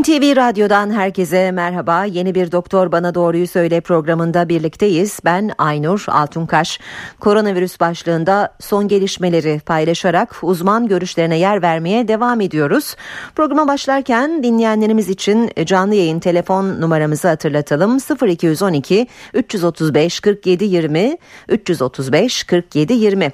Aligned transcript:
NTV 0.00 0.36
Radyo'dan 0.36 0.90
herkese 0.90 1.50
merhaba. 1.50 2.04
Yeni 2.04 2.34
bir 2.34 2.52
Doktor 2.52 2.92
Bana 2.92 3.14
Doğruyu 3.14 3.46
Söyle 3.46 3.80
programında 3.80 4.48
birlikteyiz. 4.48 5.20
Ben 5.24 5.50
Aynur 5.58 6.04
Altunkaş. 6.08 6.80
Koronavirüs 7.20 7.80
başlığında 7.80 8.54
son 8.60 8.88
gelişmeleri 8.88 9.60
paylaşarak 9.66 10.36
uzman 10.42 10.88
görüşlerine 10.88 11.38
yer 11.38 11.62
vermeye 11.62 12.08
devam 12.08 12.40
ediyoruz. 12.40 12.96
Programa 13.34 13.68
başlarken 13.68 14.42
dinleyenlerimiz 14.42 15.08
için 15.08 15.50
canlı 15.64 15.94
yayın 15.94 16.20
telefon 16.20 16.80
numaramızı 16.80 17.28
hatırlatalım. 17.28 17.98
0212 18.28 19.06
335 19.34 20.20
47 20.20 20.64
20 20.64 21.18
335 21.48 22.44
47 22.44 22.92
20. 22.92 23.32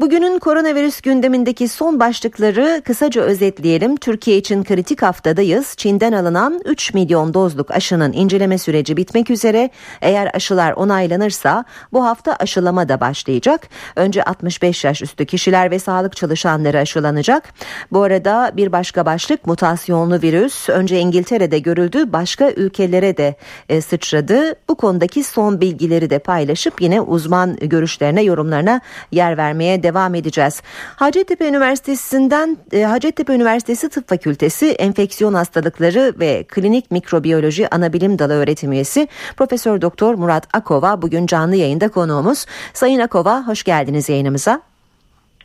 Bugünün 0.00 0.38
koronavirüs 0.38 1.00
gündemindeki 1.00 1.68
son 1.68 2.00
başlıkları 2.00 2.82
kısaca 2.84 3.22
özetleyelim. 3.22 3.96
Türkiye 3.96 4.36
için 4.36 4.64
kritik 4.64 5.02
haftadayız. 5.02 5.74
Çin'den 5.76 6.12
alınan 6.12 6.60
3 6.64 6.94
milyon 6.94 7.34
dozluk 7.34 7.70
aşının 7.70 8.12
inceleme 8.12 8.58
süreci 8.58 8.96
bitmek 8.96 9.30
üzere. 9.30 9.70
Eğer 10.00 10.30
aşılar 10.34 10.72
onaylanırsa 10.72 11.64
bu 11.92 12.04
hafta 12.04 12.36
aşılama 12.36 12.88
da 12.88 13.00
başlayacak. 13.00 13.68
Önce 13.96 14.22
65 14.22 14.84
yaş 14.84 15.02
üstü 15.02 15.26
kişiler 15.26 15.70
ve 15.70 15.78
sağlık 15.78 16.16
çalışanları 16.16 16.78
aşılanacak. 16.78 17.48
Bu 17.92 18.02
arada 18.02 18.52
bir 18.56 18.72
başka 18.72 19.06
başlık 19.06 19.46
mutasyonlu 19.46 20.22
virüs. 20.22 20.68
Önce 20.68 20.98
İngiltere'de 21.00 21.58
görüldü, 21.58 22.12
başka 22.12 22.50
ülkelere 22.50 23.16
de 23.16 23.34
e, 23.68 23.80
sıçradı. 23.80 24.54
Bu 24.68 24.74
konudaki 24.74 25.24
son 25.24 25.60
bilgileri 25.60 26.10
de 26.10 26.18
paylaşıp 26.18 26.80
yine 26.80 27.00
uzman 27.00 27.56
görüşlerine, 27.56 28.22
yorumlarına 28.22 28.80
yer 29.12 29.36
vermeye 29.36 29.82
devam 29.82 29.89
devam 29.90 30.14
edeceğiz. 30.14 30.62
Hacettepe 30.96 31.48
Üniversitesi'nden 31.48 32.56
e, 32.72 32.82
Hacettepe 32.82 33.34
Üniversitesi 33.34 33.88
Tıp 33.88 34.08
Fakültesi 34.08 34.66
Enfeksiyon 34.70 35.34
Hastalıkları 35.34 36.14
ve 36.20 36.44
Klinik 36.48 36.90
Mikrobiyoloji 36.90 37.74
Anabilim 37.74 38.18
Dalı 38.18 38.32
öğretim 38.32 38.72
üyesi 38.72 39.08
Profesör 39.36 39.80
Doktor 39.80 40.14
Murat 40.14 40.48
Akova 40.52 41.02
bugün 41.02 41.26
canlı 41.26 41.56
yayında 41.56 41.88
konuğumuz. 41.88 42.46
Sayın 42.72 43.00
Akova 43.00 43.46
hoş 43.46 43.62
geldiniz 43.62 44.08
yayınımıza. 44.08 44.69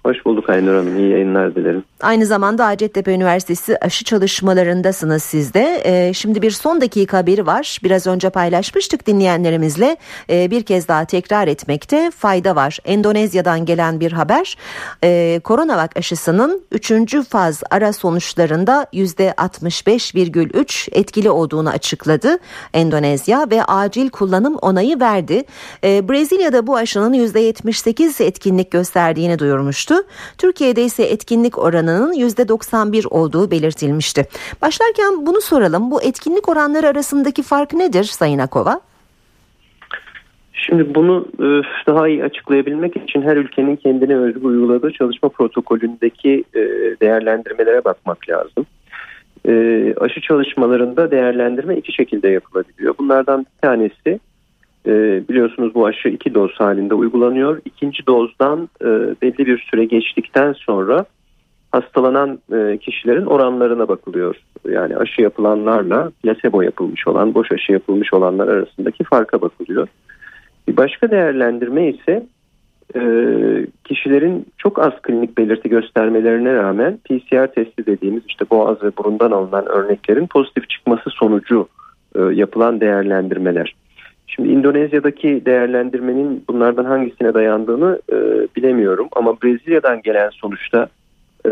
Hoş 0.05 0.25
bulduk 0.25 0.49
Aynur 0.49 0.75
Hanım. 0.75 0.97
İyi 0.97 1.09
yayınlar 1.09 1.55
dilerim. 1.55 1.83
Aynı 2.01 2.25
zamanda 2.25 2.65
Hacettepe 2.65 3.13
Üniversitesi 3.13 3.77
aşı 3.81 4.05
çalışmalarındasınız 4.05 5.23
siz 5.23 5.53
de. 5.53 5.81
Ee, 5.85 6.13
şimdi 6.13 6.41
bir 6.41 6.51
son 6.51 6.81
dakika 6.81 7.17
haberi 7.17 7.45
var. 7.45 7.79
Biraz 7.83 8.07
önce 8.07 8.29
paylaşmıştık 8.29 9.07
dinleyenlerimizle. 9.07 9.97
Ee, 10.29 10.51
bir 10.51 10.63
kez 10.63 10.87
daha 10.87 11.05
tekrar 11.05 11.47
etmekte 11.47 12.11
fayda 12.17 12.55
var. 12.55 12.79
Endonezya'dan 12.85 13.65
gelen 13.65 13.99
bir 13.99 14.11
haber. 14.11 14.57
Ee, 15.03 15.39
Koronavak 15.43 15.97
aşısının 15.97 16.61
3. 16.71 16.93
faz 17.29 17.63
ara 17.71 17.93
sonuçlarında 17.93 18.87
%65,3 18.93 20.89
etkili 20.91 21.29
olduğunu 21.29 21.69
açıkladı 21.69 22.37
Endonezya 22.73 23.47
ve 23.51 23.63
acil 23.63 24.09
kullanım 24.09 24.55
onayı 24.55 24.99
verdi. 24.99 25.43
Ee, 25.83 26.09
Brezilya'da 26.09 26.67
bu 26.67 26.75
aşının 26.75 27.13
%78 27.13 28.23
etkinlik 28.23 28.71
gösterdiğini 28.71 29.39
duyurmuştu 29.39 29.94
olmuştu. 29.95 30.35
Türkiye'de 30.37 30.83
ise 30.83 31.03
etkinlik 31.03 31.57
oranının 31.57 32.13
%91 32.13 33.07
olduğu 33.07 33.51
belirtilmişti. 33.51 34.25
Başlarken 34.61 35.25
bunu 35.25 35.41
soralım. 35.41 35.91
Bu 35.91 36.01
etkinlik 36.01 36.49
oranları 36.49 36.87
arasındaki 36.87 37.43
fark 37.43 37.73
nedir 37.73 38.03
Sayın 38.03 38.39
Akova? 38.39 38.81
Şimdi 40.53 40.95
bunu 40.95 41.27
e, 41.39 41.47
daha 41.87 42.07
iyi 42.07 42.23
açıklayabilmek 42.23 42.97
için 42.97 43.21
her 43.21 43.37
ülkenin 43.37 43.75
kendine 43.75 44.15
özgü 44.15 44.47
uyguladığı 44.47 44.91
çalışma 44.91 45.29
protokolündeki 45.29 46.43
e, 46.53 46.59
değerlendirmelere 47.01 47.83
bakmak 47.85 48.29
lazım. 48.29 48.65
E, 49.47 49.53
aşı 49.97 50.21
çalışmalarında 50.21 51.11
değerlendirme 51.11 51.77
iki 51.77 51.93
şekilde 51.93 52.29
yapılabiliyor. 52.29 52.95
Bunlardan 52.99 53.39
bir 53.39 53.67
tanesi 53.67 54.19
e, 54.87 55.23
biliyorsunuz 55.29 55.75
bu 55.75 55.85
aşı 55.85 56.09
iki 56.09 56.33
doz 56.33 56.51
halinde 56.55 56.93
uygulanıyor. 56.93 57.61
İkinci 57.65 58.07
dozdan 58.07 58.69
e, 58.81 58.85
belli 59.21 59.45
bir 59.45 59.67
süre 59.71 59.85
geçtikten 59.85 60.53
sonra 60.53 61.05
hastalanan 61.71 62.39
e, 62.53 62.77
kişilerin 62.77 63.25
oranlarına 63.25 63.87
bakılıyor. 63.87 64.35
Yani 64.69 64.97
aşı 64.97 65.21
yapılanlarla 65.21 66.11
placebo 66.23 66.61
yapılmış 66.61 67.07
olan, 67.07 67.33
boş 67.33 67.51
aşı 67.51 67.71
yapılmış 67.71 68.13
olanlar 68.13 68.47
arasındaki 68.47 69.03
farka 69.03 69.41
bakılıyor. 69.41 69.87
Bir 70.67 70.77
başka 70.77 71.11
değerlendirme 71.11 71.87
ise 71.89 72.25
e, 72.95 73.01
kişilerin 73.83 74.45
çok 74.57 74.79
az 74.79 74.93
klinik 75.01 75.37
belirti 75.37 75.69
göstermelerine 75.69 76.53
rağmen 76.53 76.97
PCR 76.97 77.47
testi 77.47 77.85
dediğimiz 77.85 78.23
işte 78.27 78.45
boğaz 78.49 78.83
ve 78.83 78.91
burundan 78.97 79.31
alınan 79.31 79.65
örneklerin 79.65 80.27
pozitif 80.27 80.69
çıkması 80.69 81.09
sonucu 81.09 81.67
e, 82.15 82.21
yapılan 82.21 82.81
değerlendirmeler. 82.81 83.75
Şimdi 84.27 84.49
İndonezya'daki 84.49 85.45
değerlendirmenin 85.45 86.43
bunlardan 86.49 86.85
hangisine 86.85 87.33
dayandığını 87.33 87.99
e, 88.11 88.15
bilemiyorum 88.55 89.07
ama 89.15 89.41
Brezilya'dan 89.41 90.01
gelen 90.01 90.29
sonuçta 90.29 90.87
e, 91.45 91.51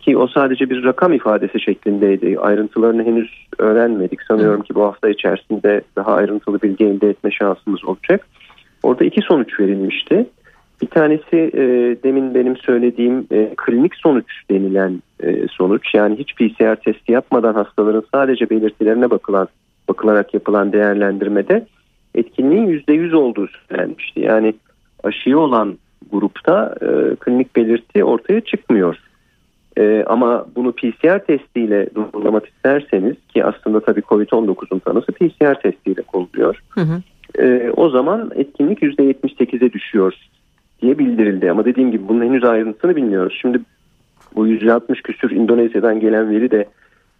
ki 0.00 0.16
o 0.16 0.26
sadece 0.26 0.70
bir 0.70 0.84
rakam 0.84 1.12
ifadesi 1.12 1.60
şeklindeydi. 1.60 2.38
Ayrıntılarını 2.38 3.04
henüz 3.04 3.46
öğrenmedik. 3.58 4.22
Sanıyorum 4.22 4.62
ki 4.62 4.74
bu 4.74 4.82
hafta 4.82 5.08
içerisinde 5.08 5.82
daha 5.96 6.14
ayrıntılı 6.14 6.62
bilgi 6.62 6.84
elde 6.84 7.08
etme 7.08 7.30
şansımız 7.30 7.84
olacak. 7.84 8.26
Orada 8.82 9.04
iki 9.04 9.20
sonuç 9.20 9.60
verilmişti. 9.60 10.26
Bir 10.82 10.86
tanesi 10.86 11.36
e, 11.54 11.62
demin 12.02 12.34
benim 12.34 12.56
söylediğim 12.56 13.26
e, 13.30 13.50
klinik 13.56 13.94
sonuç 13.96 14.26
denilen 14.50 15.02
e, 15.22 15.48
sonuç. 15.48 15.94
Yani 15.94 16.16
hiç 16.18 16.34
PCR 16.34 16.76
testi 16.76 17.12
yapmadan 17.12 17.54
hastaların 17.54 18.04
sadece 18.14 18.50
belirtilerine 18.50 19.10
bakılan 19.10 19.48
bakılarak 19.88 20.34
yapılan 20.34 20.72
değerlendirmede 20.72 21.66
etkinliğin 22.14 22.66
%100 22.66 23.14
olduğu 23.14 23.48
söylenmişti. 23.68 24.20
Yani 24.20 24.54
aşıyı 25.04 25.38
olan 25.38 25.78
grupta 26.12 26.74
e, 26.80 27.16
klinik 27.16 27.56
belirti 27.56 28.04
ortaya 28.04 28.40
çıkmıyor. 28.40 28.96
E, 29.78 30.04
ama 30.06 30.46
bunu 30.56 30.72
PCR 30.72 31.18
testiyle 31.18 31.88
doğrulamak 31.94 32.46
isterseniz 32.46 33.16
ki 33.28 33.44
aslında 33.44 33.80
tabii 33.80 34.00
COVID-19'un 34.00 34.78
tanısı 34.78 35.12
PCR 35.12 35.60
testiyle 35.60 36.02
konuluyor. 36.02 36.62
Hı 36.70 36.80
hı. 36.80 37.02
E, 37.38 37.70
o 37.76 37.88
zaman 37.88 38.30
etkinlik 38.34 38.82
%78'e 38.82 39.72
düşüyor 39.72 40.14
diye 40.82 40.98
bildirildi. 40.98 41.50
Ama 41.50 41.64
dediğim 41.64 41.90
gibi 41.90 42.08
bunun 42.08 42.24
henüz 42.24 42.44
ayrıntısını 42.44 42.96
bilmiyoruz. 42.96 43.38
Şimdi 43.40 43.60
bu 44.34 44.46
160 44.46 45.02
küsür 45.02 45.30
Indonezya'dan 45.30 46.00
gelen 46.00 46.30
veri 46.30 46.50
de 46.50 46.66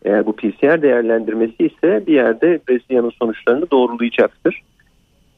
eğer 0.04 0.26
bu 0.26 0.36
PCR 0.36 0.82
değerlendirmesi 0.82 1.54
ise 1.58 2.02
bir 2.06 2.14
yerde 2.14 2.60
Brezilya'nın 2.68 3.12
sonuçlarını 3.20 3.70
doğrulayacaktır. 3.70 4.62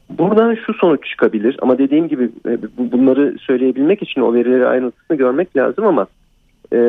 Buradan 0.09 0.55
şu 0.65 0.73
sonuç 0.73 1.09
çıkabilir 1.09 1.57
ama 1.61 1.77
dediğim 1.77 2.07
gibi 2.07 2.29
e, 2.47 2.57
bunları 2.91 3.35
söyleyebilmek 3.39 4.03
için 4.03 4.21
o 4.21 4.33
verileri 4.33 4.67
ayrıntısını 4.67 5.17
görmek 5.17 5.57
lazım 5.57 5.85
ama 5.85 6.07
e, 6.73 6.79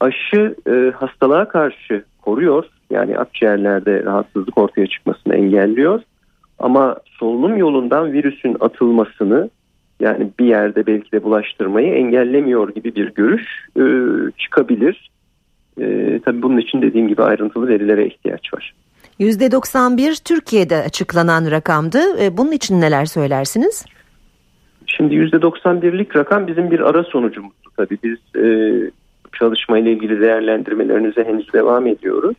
aşı 0.00 0.54
e, 0.68 0.92
hastalığa 0.96 1.48
karşı 1.48 2.04
koruyor. 2.22 2.64
Yani 2.90 3.18
akciğerlerde 3.18 4.04
rahatsızlık 4.04 4.58
ortaya 4.58 4.86
çıkmasını 4.86 5.34
engelliyor. 5.34 6.02
Ama 6.58 6.96
solunum 7.04 7.56
yolundan 7.56 8.12
virüsün 8.12 8.56
atılmasını 8.60 9.50
yani 10.00 10.30
bir 10.40 10.46
yerde 10.46 10.86
belki 10.86 11.12
de 11.12 11.22
bulaştırmayı 11.22 11.94
engellemiyor 11.94 12.74
gibi 12.74 12.94
bir 12.94 13.14
görüş 13.14 13.66
e, 13.76 13.84
çıkabilir. 14.38 15.10
E, 15.80 16.20
tabii 16.24 16.42
bunun 16.42 16.58
için 16.58 16.82
dediğim 16.82 17.08
gibi 17.08 17.22
ayrıntılı 17.22 17.68
verilere 17.68 18.06
ihtiyaç 18.06 18.54
var. 18.54 18.74
%91 19.20 20.24
Türkiye'de 20.24 20.76
açıklanan 20.76 21.50
rakamdı. 21.50 21.98
E, 22.22 22.36
bunun 22.36 22.52
için 22.52 22.80
neler 22.80 23.04
söylersiniz? 23.04 23.86
Şimdi 24.86 25.14
%91'lik 25.14 26.16
rakam 26.16 26.46
bizim 26.46 26.70
bir 26.70 26.80
ara 26.80 27.04
sonucumuzdu 27.04 27.70
tabii. 27.76 27.98
Biz 28.04 28.42
e, 28.44 28.46
çalışma 29.38 29.78
ile 29.78 29.92
ilgili 29.92 30.20
değerlendirmelerinize 30.20 31.24
henüz 31.24 31.52
devam 31.52 31.86
ediyoruz. 31.86 32.36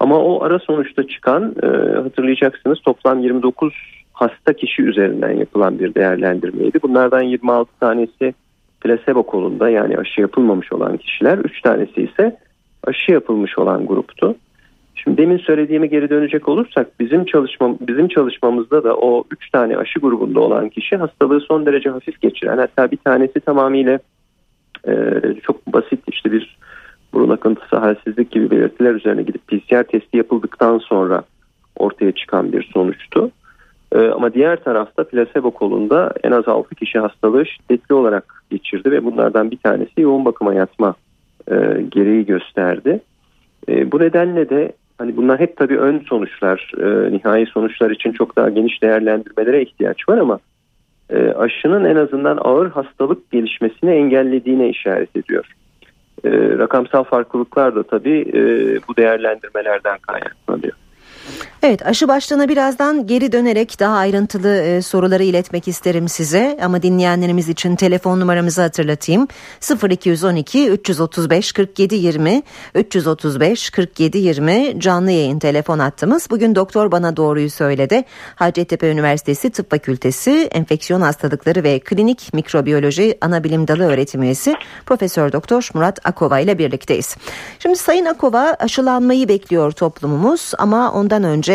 Ama 0.00 0.18
o 0.18 0.42
ara 0.42 0.58
sonuçta 0.58 1.06
çıkan 1.06 1.54
e, 1.62 1.66
hatırlayacaksınız 1.96 2.80
toplam 2.80 3.20
29 3.20 3.74
hasta 4.12 4.52
kişi 4.52 4.82
üzerinden 4.82 5.32
yapılan 5.32 5.78
bir 5.78 5.94
değerlendirmeydi. 5.94 6.78
Bunlardan 6.82 7.22
26 7.22 7.70
tanesi 7.80 8.34
plasebo 8.80 9.22
kolunda 9.22 9.70
yani 9.70 9.98
aşı 9.98 10.20
yapılmamış 10.20 10.72
olan 10.72 10.96
kişiler, 10.96 11.38
3 11.38 11.62
tanesi 11.62 12.02
ise 12.02 12.36
aşı 12.84 13.12
yapılmış 13.12 13.58
olan 13.58 13.86
gruptu. 13.86 14.36
Şimdi 15.04 15.16
demin 15.16 15.38
söylediğime 15.38 15.86
geri 15.86 16.10
dönecek 16.10 16.48
olursak 16.48 17.00
bizim 17.00 17.24
çalışma 17.24 17.74
bizim 17.80 18.08
çalışmamızda 18.08 18.84
da 18.84 18.96
o 18.96 19.24
üç 19.30 19.50
tane 19.50 19.76
aşı 19.76 20.00
grubunda 20.00 20.40
olan 20.40 20.68
kişi 20.68 20.96
hastalığı 20.96 21.40
son 21.40 21.66
derece 21.66 21.90
hafif 21.90 22.20
geçiren 22.20 22.58
hatta 22.58 22.90
bir 22.90 22.96
tanesi 22.96 23.40
tamamıyla 23.40 23.98
e, 24.88 24.92
çok 25.42 25.66
basit 25.66 26.00
işte 26.06 26.32
bir 26.32 26.58
burun 27.12 27.30
akıntısı 27.30 27.76
halsizlik 27.76 28.30
gibi 28.30 28.50
belirtiler 28.50 28.94
üzerine 28.94 29.22
gidip 29.22 29.46
PCR 29.48 29.82
testi 29.82 30.16
yapıldıktan 30.16 30.78
sonra 30.78 31.22
ortaya 31.76 32.12
çıkan 32.12 32.52
bir 32.52 32.70
sonuçtu. 32.72 33.30
E, 33.92 33.98
ama 33.98 34.34
diğer 34.34 34.64
tarafta 34.64 35.04
plasebo 35.04 35.50
kolunda 35.50 36.12
en 36.24 36.30
az 36.30 36.48
6 36.48 36.74
kişi 36.74 36.98
hastalığı 36.98 37.46
şiddetli 37.46 37.94
olarak 37.94 38.44
geçirdi 38.50 38.90
ve 38.90 39.04
bunlardan 39.04 39.50
bir 39.50 39.58
tanesi 39.58 40.00
yoğun 40.00 40.24
bakıma 40.24 40.54
yatma 40.54 40.94
e, 41.50 41.54
gereği 41.88 42.26
gösterdi. 42.26 43.00
E, 43.68 43.92
bu 43.92 43.98
nedenle 43.98 44.50
de 44.50 44.72
hani 44.98 45.16
bunlar 45.16 45.40
hep 45.40 45.56
tabii 45.56 45.78
ön 45.78 45.98
sonuçlar, 45.98 46.72
e, 46.78 47.12
nihai 47.12 47.46
sonuçlar 47.46 47.90
için 47.90 48.12
çok 48.12 48.36
daha 48.36 48.48
geniş 48.48 48.82
değerlendirmelere 48.82 49.62
ihtiyaç 49.62 50.08
var 50.08 50.18
ama 50.18 50.38
e, 51.10 51.28
aşının 51.28 51.84
en 51.84 51.96
azından 51.96 52.38
ağır 52.40 52.70
hastalık 52.70 53.30
gelişmesini 53.30 53.90
engellediğine 53.90 54.68
işaret 54.68 55.16
ediyor. 55.16 55.44
E, 56.24 56.30
rakamsal 56.58 57.04
farklılıklar 57.04 57.74
da 57.74 57.82
tabii 57.82 58.20
e, 58.20 58.40
bu 58.88 58.96
değerlendirmelerden 58.96 59.98
kaynaklanıyor. 59.98 60.87
Evet 61.62 61.86
aşı 61.86 62.08
başlığına 62.08 62.48
birazdan 62.48 63.06
geri 63.06 63.32
dönerek 63.32 63.80
daha 63.80 63.96
ayrıntılı 63.96 64.56
e, 64.56 64.82
soruları 64.82 65.24
iletmek 65.24 65.68
isterim 65.68 66.08
size. 66.08 66.58
Ama 66.62 66.82
dinleyenlerimiz 66.82 67.48
için 67.48 67.76
telefon 67.76 68.20
numaramızı 68.20 68.62
hatırlatayım. 68.62 69.28
0212 69.90 70.70
335 70.70 71.52
47 71.52 71.94
20 71.94 72.42
335 72.74 73.70
47 73.70 74.18
20 74.18 74.80
canlı 74.80 75.10
yayın 75.10 75.38
telefon 75.38 75.78
hattımız. 75.78 76.30
Bugün 76.30 76.54
doktor 76.54 76.92
bana 76.92 77.16
doğruyu 77.16 77.50
söyledi. 77.50 78.04
Hacettepe 78.34 78.90
Üniversitesi 78.90 79.50
Tıp 79.50 79.70
Fakültesi 79.70 80.48
Enfeksiyon 80.52 81.00
Hastalıkları 81.00 81.62
ve 81.62 81.80
Klinik 81.80 82.34
Mikrobiyoloji 82.34 83.18
Anabilim 83.20 83.68
Dalı 83.68 83.84
öğretim 83.84 84.22
üyesi 84.22 84.54
Profesör 84.86 85.32
Doktor 85.32 85.68
Murat 85.74 86.06
Akova 86.06 86.40
ile 86.40 86.58
birlikteyiz. 86.58 87.16
Şimdi 87.58 87.76
Sayın 87.76 88.04
Akova 88.04 88.56
aşılanmayı 88.58 89.28
bekliyor 89.28 89.72
toplumumuz 89.72 90.52
ama 90.58 90.92
ondan 90.92 91.24
önce 91.24 91.47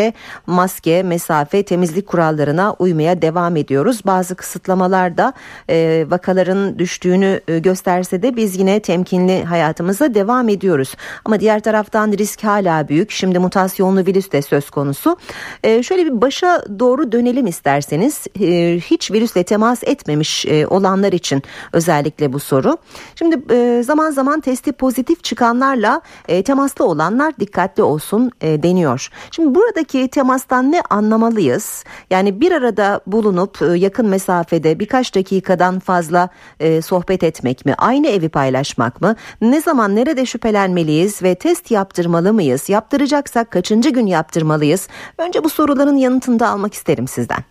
maske, 0.47 1.03
mesafe, 1.03 1.63
temizlik 1.63 2.07
kurallarına 2.07 2.73
uymaya 2.79 3.21
devam 3.21 3.55
ediyoruz. 3.55 4.01
Bazı 4.05 4.35
kısıtlamalar 4.35 5.17
da 5.17 5.33
e, 5.69 6.05
vakaların 6.09 6.79
düştüğünü 6.79 7.41
e, 7.47 7.59
gösterse 7.59 8.21
de 8.21 8.35
biz 8.35 8.59
yine 8.59 8.79
temkinli 8.79 9.43
hayatımıza 9.43 10.13
devam 10.13 10.49
ediyoruz. 10.49 10.95
Ama 11.25 11.39
diğer 11.39 11.59
taraftan 11.59 12.11
risk 12.11 12.43
hala 12.43 12.87
büyük. 12.87 13.11
Şimdi 13.11 13.39
mutasyonlu 13.39 14.05
virüs 14.05 14.31
de 14.31 14.41
söz 14.41 14.69
konusu. 14.69 15.17
E, 15.63 15.83
şöyle 15.83 16.05
bir 16.05 16.21
başa 16.21 16.63
doğru 16.79 17.11
dönelim 17.11 17.47
isterseniz. 17.47 18.27
E, 18.41 18.79
hiç 18.79 19.11
virüsle 19.11 19.43
temas 19.43 19.83
etmemiş 19.83 20.45
e, 20.45 20.67
olanlar 20.67 21.13
için 21.13 21.43
özellikle 21.73 22.33
bu 22.33 22.39
soru. 22.39 22.77
Şimdi 23.15 23.53
e, 23.53 23.83
zaman 23.83 24.11
zaman 24.11 24.41
testi 24.41 24.71
pozitif 24.71 25.23
çıkanlarla 25.23 26.01
e, 26.27 26.43
temaslı 26.43 26.85
olanlar 26.85 27.33
dikkatli 27.39 27.83
olsun 27.83 28.31
e, 28.41 28.63
deniyor. 28.63 29.09
Şimdi 29.31 29.55
buradaki 29.55 29.82
buradaki 29.83 30.07
temastan 30.07 30.71
ne 30.71 30.81
anlamalıyız? 30.89 31.83
Yani 32.09 32.41
bir 32.41 32.51
arada 32.51 32.99
bulunup 33.07 33.61
e, 33.61 33.77
yakın 33.77 34.09
mesafede 34.09 34.79
birkaç 34.79 35.15
dakikadan 35.15 35.79
fazla 35.79 36.29
e, 36.59 36.81
sohbet 36.81 37.23
etmek 37.23 37.65
mi? 37.65 37.73
Aynı 37.77 38.07
evi 38.07 38.29
paylaşmak 38.29 39.01
mı? 39.01 39.15
Ne 39.41 39.61
zaman 39.61 39.95
nerede 39.95 40.25
şüphelenmeliyiz 40.25 41.23
ve 41.23 41.35
test 41.35 41.71
yaptırmalı 41.71 42.33
mıyız? 42.33 42.69
Yaptıracaksak 42.69 43.51
kaçıncı 43.51 43.89
gün 43.89 44.05
yaptırmalıyız? 44.05 44.89
Önce 45.17 45.43
bu 45.43 45.49
soruların 45.49 45.97
yanıtını 45.97 46.39
da 46.39 46.47
almak 46.47 46.73
isterim 46.73 47.07
sizden. 47.07 47.43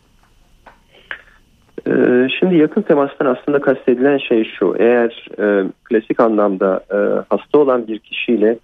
Ee, 1.87 2.29
şimdi 2.41 2.57
yakın 2.57 2.83
temastan 2.83 3.27
aslında 3.27 3.61
kastedilen 3.61 4.19
şey 4.19 4.45
şu. 4.59 4.75
Eğer 4.79 5.29
e, 5.39 5.65
klasik 5.85 6.21
anlamda 6.21 6.85
e, 6.91 6.97
hasta 7.31 7.59
olan 7.59 7.87
bir 7.87 7.99
kişiyle 7.99 8.59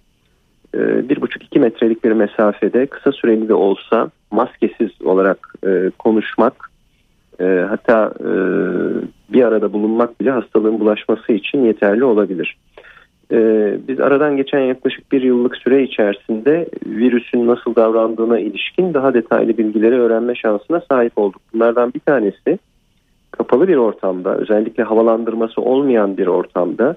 bir 1.09 1.21
buçuk 1.21 1.43
iki 1.43 1.59
metrelik 1.59 2.03
bir 2.03 2.11
mesafede 2.11 2.85
kısa 2.85 3.11
süreli 3.11 3.47
de 3.47 3.53
olsa 3.53 4.09
maskesiz 4.31 5.01
olarak 5.03 5.53
e, 5.65 5.91
konuşmak 5.99 6.69
e, 7.39 7.65
hatta 7.69 8.13
e, 8.19 8.29
bir 9.33 9.43
arada 9.43 9.73
bulunmak 9.73 10.21
bile 10.21 10.31
hastalığın 10.31 10.79
bulaşması 10.79 11.33
için 11.33 11.65
yeterli 11.65 12.03
olabilir. 12.03 12.57
E, 13.31 13.37
biz 13.87 13.99
aradan 13.99 14.37
geçen 14.37 14.59
yaklaşık 14.59 15.11
bir 15.11 15.21
yıllık 15.21 15.57
süre 15.57 15.83
içerisinde 15.83 16.69
virüsün 16.85 17.47
nasıl 17.47 17.75
davrandığına 17.75 18.39
ilişkin 18.39 18.93
daha 18.93 19.13
detaylı 19.13 19.57
bilgileri 19.57 19.95
öğrenme 19.95 20.35
şansına 20.35 20.81
sahip 20.91 21.17
olduk. 21.17 21.41
Bunlardan 21.53 21.93
bir 21.93 21.99
tanesi 21.99 22.59
kapalı 23.31 23.67
bir 23.67 23.75
ortamda 23.75 24.37
özellikle 24.37 24.83
havalandırması 24.83 25.61
olmayan 25.61 26.17
bir 26.17 26.27
ortamda 26.27 26.95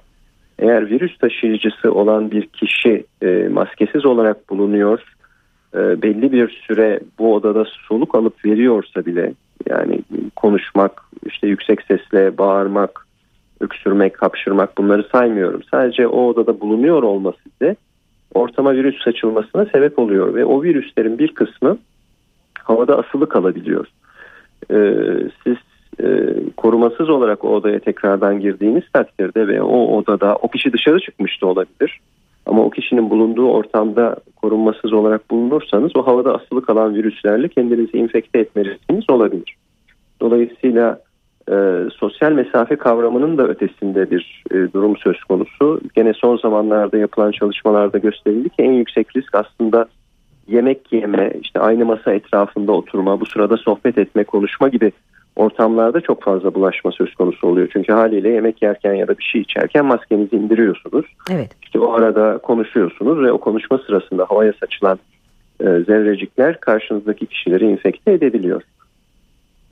eğer 0.63 0.91
virüs 0.91 1.19
taşıyıcısı 1.19 1.93
olan 1.95 2.31
bir 2.31 2.47
kişi 2.47 3.05
e, 3.23 3.49
maskesiz 3.49 4.07
olarak 4.07 4.51
bulunuyor, 4.51 5.03
e, 5.75 6.03
belli 6.03 6.33
bir 6.33 6.63
süre 6.67 7.01
bu 7.19 7.35
odada 7.35 7.65
soluk 7.89 8.15
alıp 8.15 8.45
veriyorsa 8.45 9.07
bile 9.07 9.33
yani 9.69 10.01
konuşmak, 10.37 11.03
işte 11.27 11.49
yüksek 11.49 11.83
sesle 11.83 12.39
bağırmak, 12.39 13.07
öksürmek, 13.61 14.23
hapşırmak 14.23 14.79
bunları 14.79 15.05
saymıyorum. 15.13 15.63
Sadece 15.71 16.07
o 16.07 16.27
odada 16.27 16.61
bulunuyor 16.61 17.03
olması 17.03 17.41
da 17.63 17.77
ortama 18.35 18.75
virüs 18.75 19.05
saçılmasına 19.05 19.67
sebep 19.67 19.99
oluyor 19.99 20.35
ve 20.35 20.45
o 20.45 20.63
virüslerin 20.63 21.19
bir 21.19 21.35
kısmı 21.35 21.79
havada 22.63 22.99
asılı 22.99 23.29
kalabiliyor. 23.29 23.87
Ee, 24.71 24.95
siz 25.45 25.57
e, 26.01 26.07
korumasız 26.57 27.11
olarak 27.11 27.45
o 27.45 27.49
odaya 27.49 27.79
tekrardan 27.79 28.41
girdiğiniz 28.41 28.85
takdirde 28.93 29.49
ve 29.49 29.63
o 29.63 29.97
odada 29.97 30.37
o 30.37 30.49
kişi 30.49 30.73
dışarı 30.73 31.01
çıkmış 31.01 31.43
da 31.43 31.47
olabilir. 31.47 32.01
Ama 32.47 32.65
o 32.65 32.71
kişinin 32.71 33.11
bulunduğu 33.11 33.51
ortamda 33.51 34.17
korunmasız 34.37 34.93
olarak 34.93 35.31
bulunursanız 35.31 35.97
o 35.97 36.07
havada 36.07 36.35
asılı 36.35 36.63
kalan 36.63 36.95
virüslerle 36.95 37.49
kendinizi 37.49 37.99
infekte 37.99 38.39
etme 38.39 38.65
riskiniz 38.65 39.11
olabilir. 39.11 39.57
Dolayısıyla 40.21 41.01
e, 41.51 41.55
sosyal 41.97 42.33
mesafe 42.33 42.77
kavramının 42.77 43.39
da 43.39 43.49
ötesinde 43.49 44.11
bir 44.11 44.45
e, 44.51 44.55
durum 44.55 44.97
söz 44.97 45.25
konusu. 45.25 45.81
Gene 45.95 46.13
son 46.15 46.37
zamanlarda 46.37 46.99
yapılan 46.99 47.31
çalışmalarda 47.31 47.99
gösterildi 47.99 48.49
ki 48.49 48.63
en 48.63 48.73
yüksek 48.73 49.17
risk 49.17 49.35
aslında 49.35 49.87
yemek 50.49 50.93
yeme, 50.93 51.33
işte 51.41 51.61
aynı 51.61 51.85
masa 51.85 52.13
etrafında 52.13 52.73
oturma, 52.73 53.21
bu 53.21 53.27
sırada 53.27 53.57
sohbet 53.57 53.99
etme, 53.99 54.25
konuşma 54.25 54.69
gibi 54.69 54.93
ortamlarda 55.37 56.01
çok 56.01 56.23
fazla 56.23 56.55
bulaşma 56.55 56.93
söz 56.93 57.15
konusu 57.15 57.47
oluyor. 57.47 57.69
Çünkü 57.73 57.93
haliyle 57.93 58.29
yemek 58.29 58.63
yerken 58.63 58.95
ya 58.95 59.09
da 59.09 59.19
bir 59.19 59.25
şey 59.25 59.41
içerken 59.41 59.85
maskenizi 59.85 60.37
indiriyorsunuz. 60.37 61.07
Evet. 61.31 61.51
İşte 61.63 61.79
o 61.79 61.93
arada 61.93 62.39
konuşuyorsunuz 62.39 63.19
ve 63.19 63.33
o 63.33 63.39
konuşma 63.39 63.79
sırasında 63.79 64.27
havaya 64.29 64.53
saçılan 64.53 64.99
e, 65.61 65.65
zerrecikler 65.65 66.61
karşınızdaki 66.61 67.27
kişileri 67.27 67.65
infekte 67.65 68.13
edebiliyor. 68.13 68.63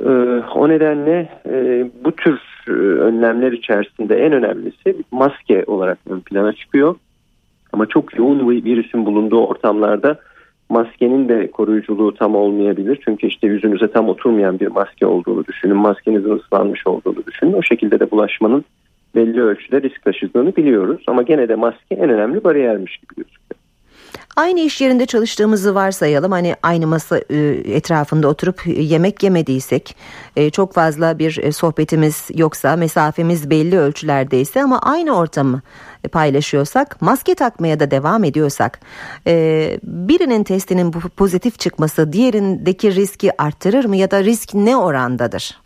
E, 0.04 0.10
o 0.54 0.68
nedenle 0.68 1.28
e, 1.46 1.86
bu 2.04 2.12
tür 2.12 2.40
e, 2.68 2.72
önlemler 3.00 3.52
içerisinde 3.52 4.16
en 4.26 4.32
önemlisi 4.32 4.96
maske 5.10 5.64
olarak 5.66 5.98
ön 6.10 6.20
plana 6.20 6.52
çıkıyor. 6.52 6.94
Ama 7.72 7.86
çok 7.86 8.18
yoğun 8.18 8.48
virüsün 8.48 9.06
bulunduğu 9.06 9.46
ortamlarda 9.46 10.18
maskenin 10.70 11.28
de 11.28 11.50
koruyuculuğu 11.50 12.14
tam 12.14 12.34
olmayabilir. 12.34 13.00
Çünkü 13.04 13.26
işte 13.26 13.46
yüzünüze 13.46 13.90
tam 13.90 14.08
oturmayan 14.08 14.60
bir 14.60 14.66
maske 14.66 15.06
olduğunu 15.06 15.46
düşünün. 15.46 15.76
Maskenizin 15.76 16.36
ıslanmış 16.36 16.86
olduğunu 16.86 17.26
düşünün. 17.26 17.52
O 17.52 17.62
şekilde 17.62 18.00
de 18.00 18.10
bulaşmanın 18.10 18.64
belli 19.14 19.42
ölçüde 19.42 19.82
risk 19.82 20.04
taşıdığını 20.04 20.56
biliyoruz. 20.56 21.02
Ama 21.06 21.22
gene 21.22 21.48
de 21.48 21.54
maske 21.54 21.94
en 21.94 22.10
önemli 22.10 22.44
bariyermiş 22.44 22.96
gibi 22.96 23.14
gözüküyor. 23.16 23.39
Aynı 24.36 24.60
iş 24.60 24.80
yerinde 24.80 25.06
çalıştığımızı 25.06 25.74
varsayalım. 25.74 26.32
Hani 26.32 26.54
aynı 26.62 26.86
masa 26.86 27.18
e, 27.30 27.36
etrafında 27.64 28.28
oturup 28.28 28.66
yemek 28.66 29.22
yemediysek, 29.22 29.96
e, 30.36 30.50
çok 30.50 30.74
fazla 30.74 31.18
bir 31.18 31.38
e, 31.42 31.52
sohbetimiz 31.52 32.30
yoksa, 32.34 32.76
mesafemiz 32.76 33.50
belli 33.50 33.78
ölçülerdeyse 33.78 34.62
ama 34.62 34.78
aynı 34.78 35.16
ortamı 35.16 35.60
paylaşıyorsak, 36.12 37.02
maske 37.02 37.34
takmaya 37.34 37.80
da 37.80 37.90
devam 37.90 38.24
ediyorsak, 38.24 38.80
birinin 39.82 40.44
testinin 40.44 40.90
pozitif 40.92 41.58
çıkması 41.58 42.12
diğerindeki 42.12 42.94
riski 42.94 43.42
arttırır 43.42 43.84
mı 43.84 43.96
ya 43.96 44.10
da 44.10 44.24
risk 44.24 44.54
ne 44.54 44.76
orandadır? 44.76 45.58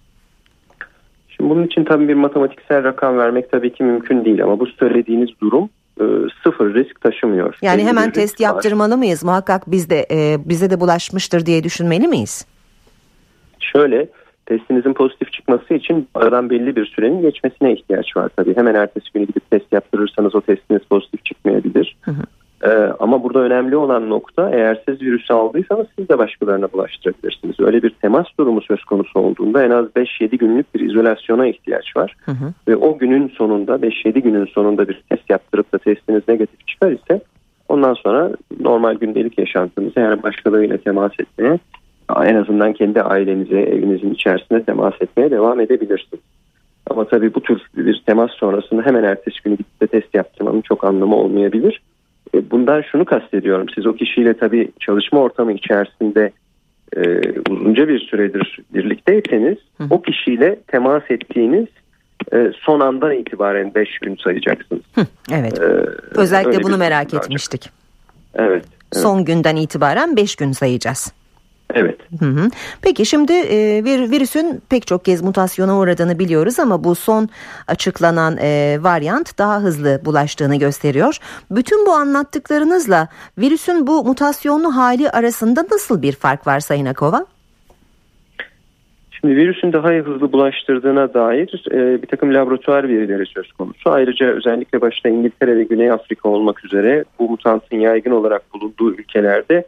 Şimdi 1.29 1.51
bunun 1.51 1.67
için 1.67 1.85
tabii 1.85 2.09
bir 2.09 2.15
matematiksel 2.15 2.85
rakam 2.85 3.19
vermek 3.19 3.53
tabii 3.53 3.73
ki 3.73 3.83
mümkün 3.83 4.25
değil 4.25 4.45
ama 4.45 4.61
bu 4.61 4.67
söylediğiniz 4.67 5.31
durum 5.41 5.69
e, 6.01 6.05
sıfır 6.43 6.75
risk 6.75 7.01
taşımıyor. 7.01 7.59
Yani 7.63 7.79
Belli 7.79 7.87
hemen 7.89 8.11
test 8.11 8.41
var. 8.41 8.45
yaptırmalı 8.45 8.97
mıyız? 8.97 9.25
Muhakkak 9.25 9.71
bizde 9.71 10.07
e, 10.11 10.37
bize 10.45 10.71
de 10.71 10.81
bulaşmıştır 10.81 11.47
diye 11.47 11.65
düşünmeli 11.65 12.09
miyiz? 12.09 12.47
Şöyle 13.61 14.09
testinizin 14.47 14.93
pozitif 14.93 15.33
çıkması 15.33 15.75
için 15.75 16.09
aradan 16.15 16.51
belli 16.51 16.77
bir 16.77 16.87
sürenin 16.87 17.23
geçmesine 17.23 17.73
ihtiyaç 17.73 18.17
var 18.17 18.31
tabii. 18.37 18.57
Hemen 18.57 18.75
ertesi 18.75 19.07
gün 19.15 19.27
gidip 19.27 19.51
test 19.51 19.73
yaptırırsanız 19.73 20.35
o 20.35 20.41
testiniz 20.41 20.83
pozitif 20.91 21.25
çıkmayabilir. 21.25 21.97
Hı 22.03 22.11
hı. 22.11 22.23
Ee, 22.65 22.69
ama 22.99 23.23
burada 23.23 23.39
önemli 23.39 23.77
olan 23.77 24.11
nokta 24.11 24.51
eğer 24.51 24.83
siz 24.89 25.03
virüsü 25.03 25.33
aldıysanız 25.33 25.87
siz 25.99 26.09
de 26.09 26.19
başkalarına 26.19 26.73
bulaştırabilirsiniz. 26.73 27.61
Öyle 27.61 27.83
bir 27.83 27.91
temas 27.91 28.27
durumu 28.39 28.61
söz 28.61 28.85
konusu 28.85 29.19
olduğunda 29.19 29.65
en 29.65 29.71
az 29.71 29.87
5-7 29.87 30.37
günlük 30.37 30.75
bir 30.75 30.81
izolasyona 30.81 31.47
ihtiyaç 31.47 31.97
var. 31.97 32.17
Hı 32.25 32.33
hı. 32.33 32.53
Ve 32.69 32.77
o 32.77 32.99
günün 32.99 33.29
sonunda 33.29 33.75
5-7 33.75 34.19
günün 34.19 34.47
sonunda 34.47 34.89
bir 34.89 35.03
test 35.11 35.31
yaptırıp 35.31 35.73
da 35.73 35.79
testiniz 35.79 36.23
negatif 36.29 36.67
çıkar 36.67 36.93
ise 36.93 37.21
ondan 37.69 37.95
sonra 37.95 38.31
normal 38.61 38.95
gündelik 38.95 39.39
yaşantınızı 39.39 40.01
eğer 40.01 40.23
başkalarıyla 40.23 40.77
temas 40.77 41.13
etmeye 41.21 41.59
en 42.25 42.35
azından 42.35 42.73
kendi 42.73 43.03
ailenize, 43.03 43.61
evinizin 43.61 44.15
içerisinde 44.15 44.63
temas 44.63 44.95
etmeye 45.01 45.31
devam 45.31 45.61
edebilirsiniz. 45.61 46.23
Ama 46.91 47.05
tabii 47.05 47.35
bu 47.35 47.41
tür 47.41 47.63
bir 47.77 48.03
temas 48.07 48.31
sonrasında 48.31 48.83
hemen 48.83 49.05
ertesi 49.05 49.43
günü 49.45 49.57
gidip 49.57 49.81
de 49.81 49.87
test 49.87 50.15
yaptırmanın 50.15 50.61
çok 50.61 50.85
anlamı 50.85 51.17
olmayabilir. 51.17 51.81
E, 52.35 52.51
bundan 52.51 52.83
şunu 52.93 53.05
kastediyorum. 53.05 53.67
Siz 53.75 53.87
o 53.87 53.93
kişiyle 53.93 54.37
tabii 54.37 54.69
çalışma 54.81 55.21
ortamı 55.21 55.53
içerisinde 55.53 56.33
e, 56.97 57.03
uzunca 57.51 57.89
bir 57.89 57.99
süredir 57.99 58.59
birlikteyseniz 58.75 59.59
Hı. 59.79 59.85
o 59.91 60.03
kişiyle 60.03 60.59
temas 60.67 61.03
ettiğiniz 61.11 61.67
e, 62.33 62.53
son 62.61 62.81
andan 62.81 63.13
itibaren 63.13 63.75
5 63.75 63.99
gün 63.99 64.17
sayacaksınız. 64.25 64.83
Hı, 64.95 65.07
evet. 65.33 65.61
Ee, 65.61 65.65
Özellikle 66.21 66.63
bunu 66.63 66.77
merak 66.77 67.15
etmiştik. 67.15 67.71
Evet, 68.35 68.51
evet. 68.51 68.65
Son 68.93 69.25
günden 69.25 69.57
itibaren 69.57 70.17
5 70.17 70.37
gün 70.37 70.53
sayacağız. 70.53 71.13
Evet. 71.75 71.99
Hı 72.21 72.27
hı. 72.27 72.49
Peki 72.83 73.07
şimdi 73.07 73.33
e, 73.33 73.83
bir 73.85 74.11
virüsün 74.11 74.63
pek 74.71 74.87
çok 74.87 75.05
kez 75.05 75.23
mutasyona 75.23 75.79
uğradığını 75.79 76.19
biliyoruz 76.19 76.59
ama 76.61 76.85
bu 76.85 76.95
son 76.95 77.29
açıklanan 77.67 78.37
e, 78.41 78.79
varyant 78.81 79.39
daha 79.39 79.61
hızlı 79.61 80.01
bulaştığını 80.05 80.57
gösteriyor. 80.57 81.19
Bütün 81.51 81.87
bu 81.87 81.93
anlattıklarınızla 81.93 83.09
virüsün 83.39 83.87
bu 83.87 84.05
mutasyonlu 84.05 84.77
hali 84.77 85.11
arasında 85.11 85.65
nasıl 85.73 86.03
bir 86.03 86.13
fark 86.13 86.47
var 86.47 86.61
Sayın 86.61 86.87
Akova? 86.87 87.27
Şimdi 89.11 89.37
virüsün 89.37 89.73
daha 89.73 89.89
hızlı 89.89 90.33
bulaştırdığına 90.33 91.15
dair 91.15 91.65
e, 91.71 92.03
bir 92.03 92.07
takım 92.07 92.35
laboratuvar 92.35 92.89
verileri 92.89 93.27
söz 93.27 93.53
konusu. 93.53 93.91
Ayrıca 93.91 94.27
özellikle 94.27 94.81
başta 94.81 95.09
İngiltere 95.09 95.57
ve 95.57 95.65
Güney 95.65 95.91
Afrika 95.91 96.29
olmak 96.29 96.65
üzere 96.65 97.05
bu 97.19 97.31
mutantın 97.31 97.77
yaygın 97.77 98.11
olarak 98.11 98.43
bulunduğu 98.55 98.95
ülkelerde 98.95 99.65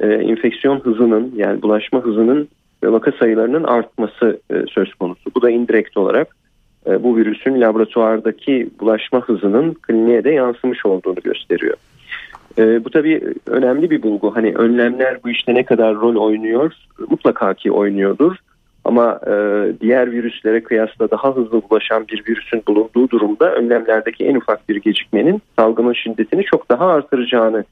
e, 0.00 0.06
enfeksiyon 0.06 0.80
hızının 0.80 1.32
yani 1.36 1.62
bulaşma 1.62 2.00
hızının 2.00 2.48
ve 2.84 2.92
vaka 2.92 3.12
sayılarının 3.12 3.64
artması 3.64 4.40
e, 4.50 4.54
söz 4.74 4.94
konusu. 4.94 5.30
Bu 5.34 5.42
da 5.42 5.50
indirekt 5.50 5.96
olarak 5.96 6.36
e, 6.86 7.02
bu 7.02 7.16
virüsün 7.16 7.60
laboratuvardaki 7.60 8.70
bulaşma 8.80 9.20
hızının 9.20 9.74
kliniğe 9.74 10.24
de 10.24 10.30
yansımış 10.30 10.86
olduğunu 10.86 11.20
gösteriyor. 11.24 11.76
E, 12.58 12.84
bu 12.84 12.90
tabii 12.90 13.34
önemli 13.46 13.90
bir 13.90 14.02
bulgu. 14.02 14.36
Hani 14.36 14.54
önlemler 14.54 15.18
bu 15.24 15.30
işte 15.30 15.54
ne 15.54 15.64
kadar 15.64 15.94
rol 15.94 16.16
oynuyor? 16.16 16.72
Mutlaka 17.10 17.54
ki 17.54 17.72
oynuyordur. 17.72 18.36
Ama 18.84 19.20
diğer 19.80 20.12
virüslere 20.12 20.62
kıyasla 20.62 21.10
daha 21.10 21.36
hızlı 21.36 21.62
bulaşan 21.70 22.08
bir 22.08 22.24
virüsün 22.28 22.62
bulunduğu 22.68 23.10
durumda 23.10 23.54
önlemlerdeki 23.54 24.24
en 24.24 24.34
ufak 24.34 24.68
bir 24.68 24.76
gecikmenin 24.76 25.42
salgının 25.58 25.92
şiddetini 25.92 26.44
çok 26.44 26.70
daha 26.70 26.86
artıracağını 26.86 27.64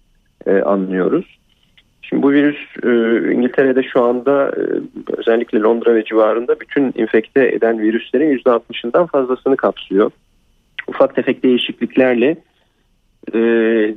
anlıyoruz. 0.65 1.38
Şimdi 2.09 2.23
bu 2.23 2.33
virüs 2.33 2.57
e, 2.83 2.89
İngiltere'de 3.33 3.83
şu 3.83 4.05
anda 4.05 4.49
e, 4.49 4.63
özellikle 5.17 5.59
Londra 5.59 5.95
ve 5.95 6.05
civarında 6.05 6.61
bütün 6.61 6.93
infekte 6.97 7.49
eden 7.49 7.79
virüslerin 7.79 8.39
%60'ından 8.39 9.07
fazlasını 9.07 9.57
kapsıyor. 9.57 10.11
Ufak 10.89 11.15
tefek 11.15 11.43
değişikliklerle 11.43 12.37
e, 13.35 13.39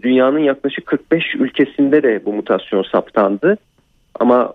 dünyanın 0.02 0.40
yaklaşık 0.40 0.86
45 0.86 1.36
ülkesinde 1.36 2.04
de 2.04 2.26
bu 2.26 2.34
mutasyon 2.34 2.84
saptandı. 2.84 3.58
Ama 4.20 4.54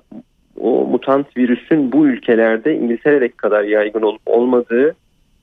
o 0.61 0.87
mutant 0.87 1.37
virüsün 1.37 1.93
bu 1.93 2.07
ülkelerde 2.07 2.77
İngiltere'deki 2.77 3.37
kadar 3.37 3.65
yaygın 3.65 4.03
olup 4.03 4.23
olmadığı 4.27 4.95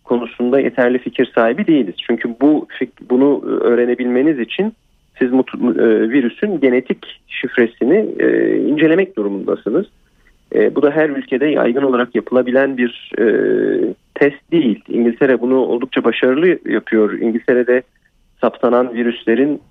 konusunda 0.03 0.60
yeterli 0.60 1.00
fikir 1.00 1.32
sahibi 1.36 1.67
değiliz. 1.67 1.96
Çünkü 2.08 2.36
bu 2.41 2.67
bunu 3.10 3.41
öğrenebilmeniz 3.46 4.39
için 4.39 4.74
siz 5.23 5.33
e, 5.33 6.09
virüsün 6.09 6.59
genetik 6.59 7.21
şifresini 7.27 8.09
e, 8.19 8.57
incelemek 8.57 9.17
durumundasınız. 9.17 9.85
E, 10.55 10.75
bu 10.75 10.81
da 10.81 10.91
her 10.91 11.09
ülkede 11.09 11.45
yaygın 11.45 11.81
olarak 11.81 12.15
yapılabilen 12.15 12.77
bir 12.77 13.11
e, 13.19 13.25
test 14.15 14.51
değil. 14.51 14.83
İngiltere 14.87 15.41
bunu 15.41 15.57
oldukça 15.57 16.03
başarılı 16.03 16.71
yapıyor. 16.71 17.13
İngiltere'de 17.19 17.83
saptanan 18.41 18.93
virüslerin 18.93 19.61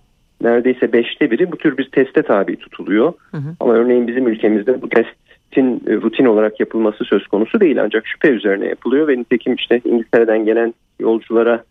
neredeyse 0.40 0.92
beşte 0.92 1.30
biri 1.30 1.52
bu 1.52 1.56
tür 1.56 1.78
bir 1.78 1.84
teste 1.84 2.22
tabi 2.22 2.56
tutuluyor. 2.56 3.12
Hı 3.30 3.36
hı. 3.36 3.56
Ama 3.60 3.72
örneğin 3.72 4.06
bizim 4.06 4.28
ülkemizde 4.28 4.82
bu 4.82 4.88
testin 4.88 5.82
e, 5.86 5.94
rutin 5.94 6.24
olarak 6.24 6.60
yapılması 6.60 7.04
söz 7.04 7.26
konusu 7.26 7.60
değil. 7.60 7.82
Ancak 7.82 8.06
şüphe 8.06 8.28
üzerine 8.28 8.66
yapılıyor 8.66 9.08
ve 9.08 9.18
nitekim 9.18 9.54
işte 9.54 9.80
İngiltere'den 9.84 10.44
gelen 10.44 10.74
yolculara 11.00 11.64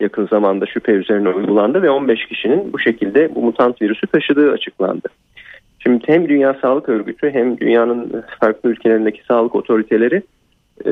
yakın 0.00 0.26
zamanda 0.26 0.66
şüphe 0.66 0.92
üzerine 0.92 1.28
uygulandı 1.28 1.82
ve 1.82 1.90
15 1.90 2.26
kişinin 2.26 2.72
bu 2.72 2.78
şekilde 2.78 3.34
bu 3.34 3.42
mutant 3.42 3.82
virüsü 3.82 4.06
taşıdığı 4.06 4.52
açıklandı. 4.52 5.08
Şimdi 5.78 6.04
hem 6.06 6.28
Dünya 6.28 6.54
Sağlık 6.62 6.88
Örgütü 6.88 7.30
hem 7.30 7.60
dünyanın 7.60 8.24
farklı 8.40 8.70
ülkelerindeki 8.70 9.24
sağlık 9.24 9.54
otoriteleri 9.54 10.22
e, 10.86 10.90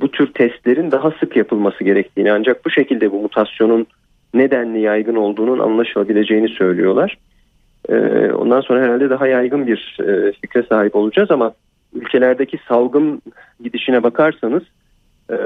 bu 0.00 0.10
tür 0.10 0.32
testlerin 0.32 0.90
daha 0.90 1.10
sık 1.10 1.36
yapılması 1.36 1.84
gerektiğini 1.84 2.32
ancak 2.32 2.64
bu 2.64 2.70
şekilde 2.70 3.12
bu 3.12 3.22
mutasyonun 3.22 3.86
nedenli 4.34 4.80
yaygın 4.80 5.16
olduğunun 5.16 5.58
anlaşılabileceğini 5.58 6.48
söylüyorlar. 6.48 7.18
E, 7.88 7.96
ondan 8.32 8.60
sonra 8.60 8.82
herhalde 8.82 9.10
daha 9.10 9.26
yaygın 9.26 9.66
bir 9.66 9.98
e, 10.00 10.32
fikre 10.32 10.62
sahip 10.62 10.96
olacağız 10.96 11.30
ama 11.30 11.52
ülkelerdeki 11.94 12.58
salgın 12.68 13.22
gidişine 13.64 14.02
bakarsanız 14.02 14.62
e, 15.30 15.36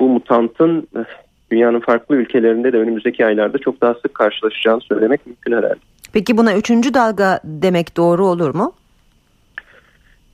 bu 0.00 0.08
mutantın 0.08 0.88
dünyanın 1.50 1.80
farklı 1.80 2.16
ülkelerinde 2.16 2.72
de 2.72 2.76
önümüzdeki 2.76 3.26
aylarda 3.26 3.58
çok 3.58 3.80
daha 3.80 3.94
sık 3.94 4.14
karşılaşacağını 4.14 4.80
söylemek 4.80 5.26
mümkün 5.26 5.52
herhalde. 5.52 5.80
Peki 6.12 6.36
buna 6.36 6.56
üçüncü 6.56 6.94
dalga 6.94 7.40
demek 7.44 7.96
doğru 7.96 8.26
olur 8.26 8.54
mu? 8.54 8.72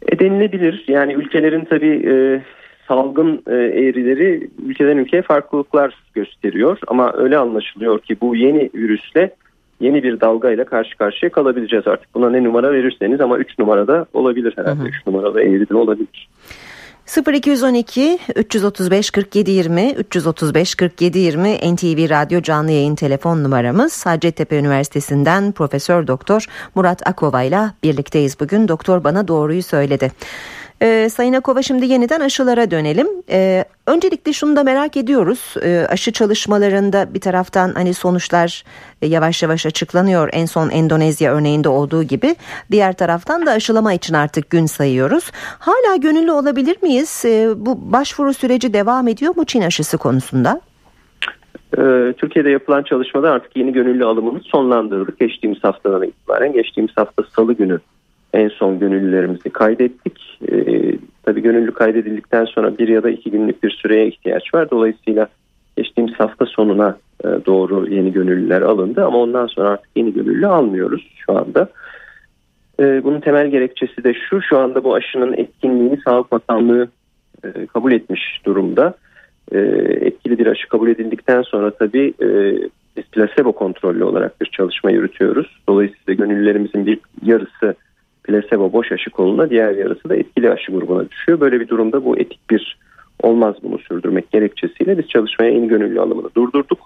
E, 0.08 0.18
denilebilir. 0.18 0.84
Yani 0.88 1.12
ülkelerin 1.12 1.64
tabii 1.64 2.10
e, 2.10 2.42
salgın 2.88 3.42
e, 3.46 3.54
eğrileri 3.54 4.50
ülkeden 4.66 4.96
ülkeye 4.96 5.22
farklılıklar 5.22 5.94
gösteriyor. 6.14 6.78
Ama 6.86 7.12
öyle 7.12 7.38
anlaşılıyor 7.38 7.98
ki 7.98 8.16
bu 8.20 8.36
yeni 8.36 8.70
virüsle 8.74 9.30
yeni 9.80 10.02
bir 10.02 10.20
dalgayla 10.20 10.64
karşı 10.64 10.96
karşıya 10.96 11.32
kalabileceğiz 11.32 11.86
artık. 11.86 12.14
Buna 12.14 12.30
ne 12.30 12.44
numara 12.44 12.72
verirseniz 12.72 13.20
ama 13.20 13.38
3 13.38 13.58
numarada 13.58 14.06
olabilir 14.12 14.54
herhalde. 14.56 14.88
3 14.88 15.06
numarada 15.06 15.42
eğri 15.42 15.68
de 15.68 15.76
olabilir. 15.76 16.28
0212 17.06 18.18
335 18.34 19.10
47 19.10 19.50
20 19.50 19.92
335 19.92 20.74
47 20.74 21.18
20 21.18 21.74
NTV 21.74 22.10
Radyo 22.10 22.42
canlı 22.42 22.70
yayın 22.70 22.94
telefon 22.94 23.44
numaramız 23.44 24.06
Hacettepe 24.06 24.58
Üniversitesi'nden 24.58 25.52
Profesör 25.52 26.06
Doktor 26.06 26.46
Murat 26.74 27.06
Akova 27.06 27.42
ile 27.42 27.70
birlikteyiz 27.82 28.40
bugün. 28.40 28.68
Doktor 28.68 29.04
bana 29.04 29.28
doğruyu 29.28 29.62
söyledi. 29.62 30.12
Ee, 30.82 31.08
Sayın 31.08 31.32
Akova 31.32 31.62
şimdi 31.62 31.86
yeniden 31.86 32.20
aşılara 32.20 32.70
dönelim. 32.70 33.08
Ee, 33.30 33.64
öncelikle 33.86 34.32
şunu 34.32 34.56
da 34.56 34.62
merak 34.62 34.96
ediyoruz. 34.96 35.54
Ee, 35.62 35.86
aşı 35.88 36.12
çalışmalarında 36.12 37.14
bir 37.14 37.20
taraftan 37.20 37.72
hani 37.74 37.94
sonuçlar 37.94 38.64
e, 39.02 39.06
yavaş 39.06 39.42
yavaş 39.42 39.66
açıklanıyor. 39.66 40.28
En 40.32 40.46
son 40.46 40.70
Endonezya 40.70 41.34
örneğinde 41.34 41.68
olduğu 41.68 42.02
gibi. 42.02 42.36
Diğer 42.70 42.92
taraftan 42.92 43.46
da 43.46 43.50
aşılama 43.50 43.92
için 43.92 44.14
artık 44.14 44.50
gün 44.50 44.66
sayıyoruz. 44.66 45.30
Hala 45.58 45.96
gönüllü 45.96 46.32
olabilir 46.32 46.76
miyiz? 46.82 47.22
Ee, 47.26 47.48
bu 47.56 47.92
başvuru 47.92 48.34
süreci 48.34 48.72
devam 48.72 49.08
ediyor 49.08 49.36
mu 49.36 49.44
Çin 49.44 49.62
aşısı 49.62 49.98
konusunda? 49.98 50.60
Türkiye'de 52.18 52.50
yapılan 52.50 52.82
çalışmada 52.82 53.30
artık 53.30 53.56
yeni 53.56 53.72
gönüllü 53.72 54.04
alımını 54.04 54.40
sonlandırdık. 54.40 55.18
Geçtiğimiz 55.18 55.64
haftadan 55.64 56.02
itibaren 56.02 56.52
geçtiğimiz 56.52 56.96
hafta 56.96 57.22
salı 57.36 57.52
günü 57.52 57.80
en 58.34 58.48
son 58.48 58.78
gönüllülerimizi 58.78 59.50
kaydettik. 59.50 60.38
E, 60.52 60.54
tabii 61.22 61.42
gönüllü 61.42 61.74
kaydedildikten 61.74 62.44
sonra 62.44 62.78
bir 62.78 62.88
ya 62.88 63.02
da 63.02 63.10
iki 63.10 63.30
günlük 63.30 63.62
bir 63.62 63.70
süreye 63.70 64.08
ihtiyaç 64.08 64.54
var. 64.54 64.70
Dolayısıyla 64.70 65.28
geçtiğimiz 65.76 66.14
hafta 66.14 66.46
sonuna 66.46 66.98
e, 67.24 67.28
doğru 67.46 67.94
yeni 67.94 68.12
gönüllüler 68.12 68.62
alındı 68.62 69.04
ama 69.04 69.18
ondan 69.18 69.46
sonra 69.46 69.68
artık 69.68 69.90
yeni 69.96 70.12
gönüllü 70.12 70.46
almıyoruz 70.46 71.08
şu 71.26 71.38
anda. 71.38 71.68
E, 72.80 73.04
bunun 73.04 73.20
temel 73.20 73.48
gerekçesi 73.48 74.04
de 74.04 74.14
şu, 74.14 74.42
şu 74.42 74.58
anda 74.58 74.84
bu 74.84 74.94
aşının 74.94 75.32
etkinliğini 75.32 76.00
Sağlık 76.04 76.32
Bakanlığı 76.32 76.88
e, 77.44 77.66
kabul 77.66 77.92
etmiş 77.92 78.40
durumda. 78.46 78.94
E, 79.52 79.58
etkili 80.00 80.38
bir 80.38 80.46
aşı 80.46 80.68
kabul 80.68 80.88
edildikten 80.88 81.42
sonra 81.42 81.70
tabii 81.70 82.14
e, 82.22 82.58
biz 82.96 83.04
plasebo 83.04 83.52
kontrollü 83.52 84.04
olarak 84.04 84.40
bir 84.40 84.46
çalışma 84.46 84.90
yürütüyoruz. 84.90 85.58
Dolayısıyla 85.68 86.24
gönüllülerimizin 86.24 86.86
bir 86.86 86.98
yarısı 87.22 87.74
plasebo 88.24 88.72
boş 88.72 88.92
aşı 88.92 89.10
koluna 89.10 89.50
diğer 89.50 89.76
yarısı 89.76 90.08
da 90.08 90.16
etkili 90.16 90.50
aşı 90.50 90.72
grubuna 90.72 91.10
düşüyor. 91.10 91.40
Böyle 91.40 91.60
bir 91.60 91.68
durumda 91.68 92.04
bu 92.04 92.18
etik 92.18 92.50
bir 92.50 92.78
olmaz 93.22 93.54
bunu 93.62 93.78
sürdürmek 93.78 94.30
gerekçesiyle 94.30 94.98
biz 94.98 95.08
çalışmaya 95.08 95.50
yeni 95.50 95.68
gönüllü 95.68 96.00
alımını 96.00 96.28
durdurduk. 96.36 96.78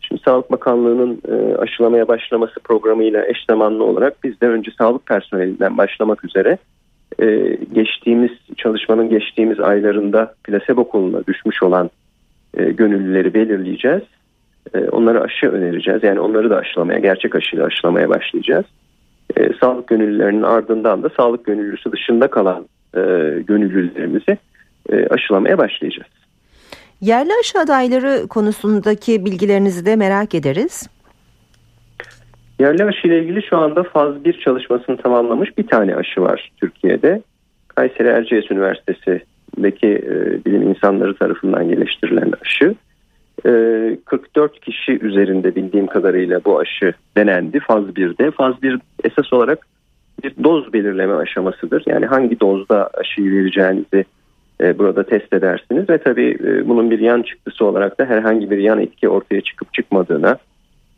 Şimdi 0.00 0.22
Sağlık 0.24 0.52
Bakanlığı'nın 0.52 1.22
e, 1.28 1.56
aşılamaya 1.56 2.08
başlaması 2.08 2.60
programıyla 2.64 3.26
eş 3.26 3.44
zamanlı 3.50 3.84
olarak 3.84 4.24
biz 4.24 4.40
de 4.40 4.48
önce 4.48 4.70
sağlık 4.78 5.06
personelinden 5.06 5.78
başlamak 5.78 6.24
üzere 6.24 6.58
e, 7.22 7.56
geçtiğimiz 7.72 8.30
çalışmanın 8.56 9.10
geçtiğimiz 9.10 9.60
aylarında 9.60 10.34
plasebo 10.44 10.88
koluna 10.88 11.26
düşmüş 11.26 11.62
olan 11.62 11.90
e, 12.54 12.64
gönüllüleri 12.64 13.34
belirleyeceğiz. 13.34 14.02
E, 14.74 14.78
onlara 14.78 15.20
aşı 15.20 15.46
önereceğiz. 15.46 16.02
Yani 16.02 16.20
onları 16.20 16.50
da 16.50 16.56
aşılamaya, 16.56 16.98
gerçek 16.98 17.34
aşıyla 17.34 17.66
aşılamaya 17.66 18.08
başlayacağız. 18.08 18.64
E, 19.36 19.50
sağlık 19.60 19.88
gönüllülerinin 19.88 20.42
ardından 20.42 21.02
da 21.02 21.10
sağlık 21.16 21.44
gönüllüsü 21.44 21.92
dışında 21.92 22.30
kalan 22.30 22.66
e, 22.94 23.00
gönüllülerimizi 23.46 24.38
e, 24.88 25.06
aşılamaya 25.06 25.58
başlayacağız. 25.58 26.10
Yerli 27.00 27.30
aşı 27.40 27.58
adayları 27.58 28.28
konusundaki 28.28 29.24
bilgilerinizi 29.24 29.86
de 29.86 29.96
merak 29.96 30.34
ederiz. 30.34 30.90
Yerli 32.58 32.84
aşı 32.84 33.08
ile 33.08 33.22
ilgili 33.22 33.42
şu 33.42 33.56
anda 33.56 33.82
faz 33.82 34.24
1 34.24 34.40
çalışmasını 34.40 34.96
tamamlamış 34.96 35.58
bir 35.58 35.66
tane 35.66 35.96
aşı 35.96 36.20
var 36.20 36.50
Türkiye'de. 36.56 37.22
Kayseri 37.68 38.08
Erciyes 38.08 38.50
Üniversitesi'ndeki 38.50 39.86
e, 39.86 40.44
bilim 40.44 40.62
insanları 40.62 41.14
tarafından 41.16 41.68
geliştirilen 41.68 42.32
aşı. 42.42 42.74
E, 43.46 43.50
44 44.04 44.60
kişi 44.60 44.98
üzerinde 45.00 45.54
bildiğim 45.54 45.86
kadarıyla 45.86 46.40
bu 46.44 46.58
aşı 46.58 46.92
denendi 47.16 47.60
faz 47.60 47.84
1'de. 47.84 48.30
Faz 48.30 48.62
1 48.62 48.78
esas 49.04 49.32
olarak 49.32 49.66
bir 50.24 50.44
doz 50.44 50.72
belirleme 50.72 51.14
aşamasıdır. 51.14 51.82
Yani 51.86 52.06
hangi 52.06 52.40
dozda 52.40 52.90
aşıyı 52.94 53.32
vereceğinizi 53.32 54.04
e, 54.60 54.78
burada 54.78 55.02
test 55.02 55.32
edersiniz 55.32 55.90
ve 55.90 55.98
tabii 55.98 56.38
e, 56.44 56.68
bunun 56.68 56.90
bir 56.90 56.98
yan 56.98 57.22
çıktısı 57.22 57.64
olarak 57.64 57.98
da 58.00 58.04
herhangi 58.04 58.50
bir 58.50 58.58
yan 58.58 58.80
etki 58.80 59.08
ortaya 59.08 59.40
çıkıp 59.40 59.74
çıkmadığına, 59.74 60.38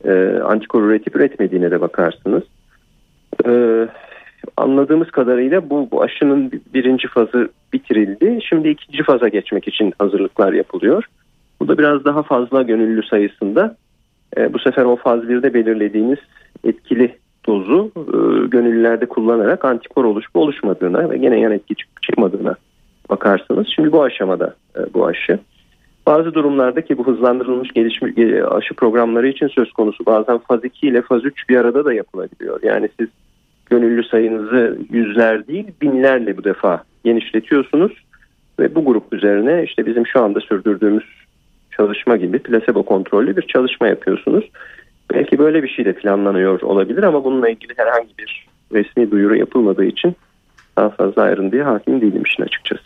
e, 0.04 0.12
antikor 0.44 0.82
üretip 0.82 1.16
üretmediğine 1.16 1.70
de 1.70 1.80
bakarsınız. 1.80 2.42
Anladığımız 4.56 5.10
kadarıyla 5.10 5.70
bu, 5.70 5.88
bu 5.90 6.02
aşının 6.02 6.52
birinci 6.74 7.08
fazı 7.08 7.48
bitirildi. 7.72 8.38
Şimdi 8.48 8.68
ikinci 8.68 9.02
faza 9.02 9.28
geçmek 9.28 9.68
için 9.68 9.92
hazırlıklar 9.98 10.52
yapılıyor. 10.52 11.04
Bu 11.62 11.68
da 11.68 11.78
biraz 11.78 12.04
daha 12.04 12.22
fazla 12.22 12.62
gönüllü 12.62 13.02
sayısında. 13.02 13.76
E, 14.36 14.52
bu 14.52 14.58
sefer 14.58 14.84
o 14.84 14.96
faz 14.96 15.20
1'de 15.20 15.54
belirlediğiniz 15.54 16.18
etkili 16.64 17.16
dozu 17.46 17.90
e, 17.96 18.46
gönüllülerde 18.46 19.06
kullanarak 19.06 19.64
antikor 19.64 20.04
oluşup 20.04 20.36
oluşmadığına 20.36 21.10
ve 21.10 21.16
gene 21.16 21.40
yan 21.40 21.52
etki 21.52 21.74
çıkmadığına 22.02 22.54
bakarsınız. 23.10 23.66
Şimdi 23.74 23.92
bu 23.92 24.02
aşamada 24.02 24.54
e, 24.76 24.94
bu 24.94 25.06
aşı. 25.06 25.38
Bazı 26.06 26.34
durumlarda 26.34 26.80
ki 26.80 26.98
bu 26.98 27.06
hızlandırılmış 27.06 27.70
gelişmiş 27.70 28.18
e, 28.18 28.44
aşı 28.44 28.74
programları 28.74 29.28
için 29.28 29.48
söz 29.48 29.72
konusu 29.72 30.06
bazen 30.06 30.38
faz 30.38 30.64
2 30.64 30.86
ile 30.86 31.02
faz 31.02 31.24
3 31.24 31.48
bir 31.48 31.56
arada 31.56 31.84
da 31.84 31.92
yapılabiliyor. 31.92 32.60
Yani 32.62 32.88
siz 33.00 33.08
gönüllü 33.66 34.04
sayınızı 34.04 34.78
yüzler 34.90 35.46
değil 35.46 35.66
binlerle 35.82 36.36
bu 36.36 36.44
defa 36.44 36.82
genişletiyorsunuz 37.04 37.92
ve 38.58 38.74
bu 38.74 38.84
grup 38.84 39.12
üzerine 39.12 39.64
işte 39.64 39.86
bizim 39.86 40.06
şu 40.06 40.22
anda 40.22 40.40
sürdürdüğümüz 40.40 41.21
çalışma 41.76 42.16
gibi 42.16 42.38
plasebo 42.38 42.82
kontrollü 42.82 43.36
bir 43.36 43.42
çalışma 43.42 43.88
yapıyorsunuz. 43.88 44.50
Belki 45.12 45.38
böyle 45.38 45.62
bir 45.62 45.68
şey 45.68 45.84
de 45.84 45.92
planlanıyor 45.92 46.60
olabilir 46.60 47.02
ama 47.02 47.24
bununla 47.24 47.48
ilgili 47.48 47.72
herhangi 47.76 48.18
bir 48.18 48.46
resmi 48.72 49.10
duyuru 49.10 49.36
yapılmadığı 49.36 49.84
için 49.84 50.16
daha 50.76 50.90
fazla 50.90 51.22
ayrıntıya 51.22 51.66
hakim 51.66 52.00
değilim 52.00 52.22
işin 52.26 52.42
açıkçası. 52.42 52.82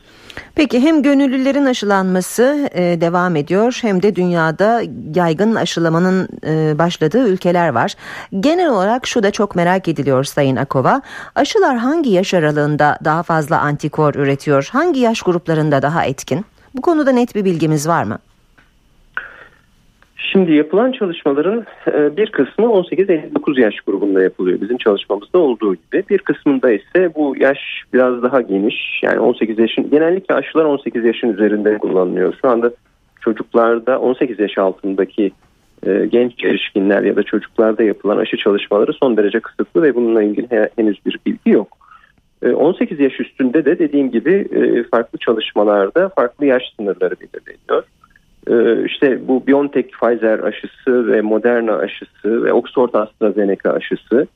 Peki 0.55 0.81
hem 0.81 1.03
gönüllülerin 1.03 1.65
aşılanması 1.65 2.69
e, 2.75 3.01
devam 3.01 3.37
ediyor 3.37 3.79
hem 3.83 4.03
de 4.03 4.17
dünyada 4.17 4.83
yaygın 5.15 5.55
aşılamanın 5.55 6.29
e, 6.47 6.79
başladığı 6.79 7.29
ülkeler 7.29 7.69
var. 7.69 7.95
Genel 8.41 8.71
olarak 8.71 9.07
şu 9.07 9.23
da 9.23 9.31
çok 9.31 9.57
merak 9.57 9.89
ediliyor 9.89 10.25
Sayın 10.25 10.57
Akova. 10.57 11.03
Aşılar 11.35 11.77
hangi 11.77 12.11
yaş 12.11 12.35
aralığında 12.35 12.99
daha 13.05 13.23
fazla 13.23 13.61
antikor 13.61 14.15
üretiyor? 14.15 14.69
Hangi 14.73 15.01
yaş 15.01 15.23
gruplarında 15.23 15.83
daha 15.83 16.05
etkin? 16.05 16.45
Bu 16.75 16.83
konuda 16.83 17.13
net 17.13 17.35
bir 17.35 17.45
bilgimiz 17.45 17.89
var 17.89 18.05
mı? 18.05 18.19
Şimdi 20.17 20.53
yapılan 20.53 20.93
çalışmaların 20.93 21.67
e, 21.87 22.17
bir 22.17 22.31
kısmı 22.31 22.65
18-59 22.65 23.61
yaş 23.61 23.81
grubunda 23.81 24.23
yapılıyor 24.23 24.61
bizim 24.61 24.77
çalışmamızda 24.77 25.39
olduğu 25.39 25.75
gibi. 25.75 26.05
Bir 26.11 26.19
kısmında 26.19 26.73
ise 26.73 27.15
bu 27.15 27.35
yaş 27.39 27.59
biraz 27.93 28.23
daha 28.23 28.41
geniş. 28.41 29.01
Yani 29.03 29.21
18 29.21 29.59
yaşın 29.59 29.91
genellikle 29.91 30.35
aşılar 30.35 30.65
18 30.65 31.05
yaşın 31.05 31.33
üzerinde 31.33 31.79
kullanılıyor. 31.79 32.35
Şu 32.43 32.49
anda 32.49 32.71
çocuklarda 33.21 33.99
18 33.99 34.41
yaş 34.41 34.59
altındaki 34.59 35.31
e, 35.87 36.07
genç 36.07 36.45
erişkinler 36.45 37.03
ya 37.03 37.17
da 37.17 37.23
çocuklarda 37.23 37.83
yapılan 37.83 38.17
aşı 38.17 38.37
çalışmaları 38.37 38.93
son 38.93 39.17
derece 39.17 39.41
kısıtlı 39.41 39.83
ve 39.83 39.95
bununla 39.95 40.23
ilgili 40.23 40.69
henüz 40.77 41.07
bir 41.07 41.19
bilgi 41.27 41.51
yok. 41.51 41.69
18 42.55 43.01
e, 43.01 43.03
yaş 43.03 43.21
üstünde 43.21 43.65
de 43.65 43.79
dediğim 43.79 44.11
gibi 44.11 44.49
farklı 44.91 45.19
çalışmalarda 45.19 46.09
farklı 46.09 46.47
yaş 46.47 46.63
sınırları 46.77 47.15
belirleniyor. 47.21 47.85
Ee, 48.51 48.85
işte 48.87 49.29
bu 49.29 49.47
BioNTech 49.47 49.89
Pfizer 49.89 50.39
aşısı 50.39 51.13
ve 51.13 51.21
Moderna 51.21 51.77
aşısı 51.77 52.45
ve 52.45 52.53
Oxford 52.53 52.95
AstraZeneca 52.95 53.73
aşısı 53.73 54.27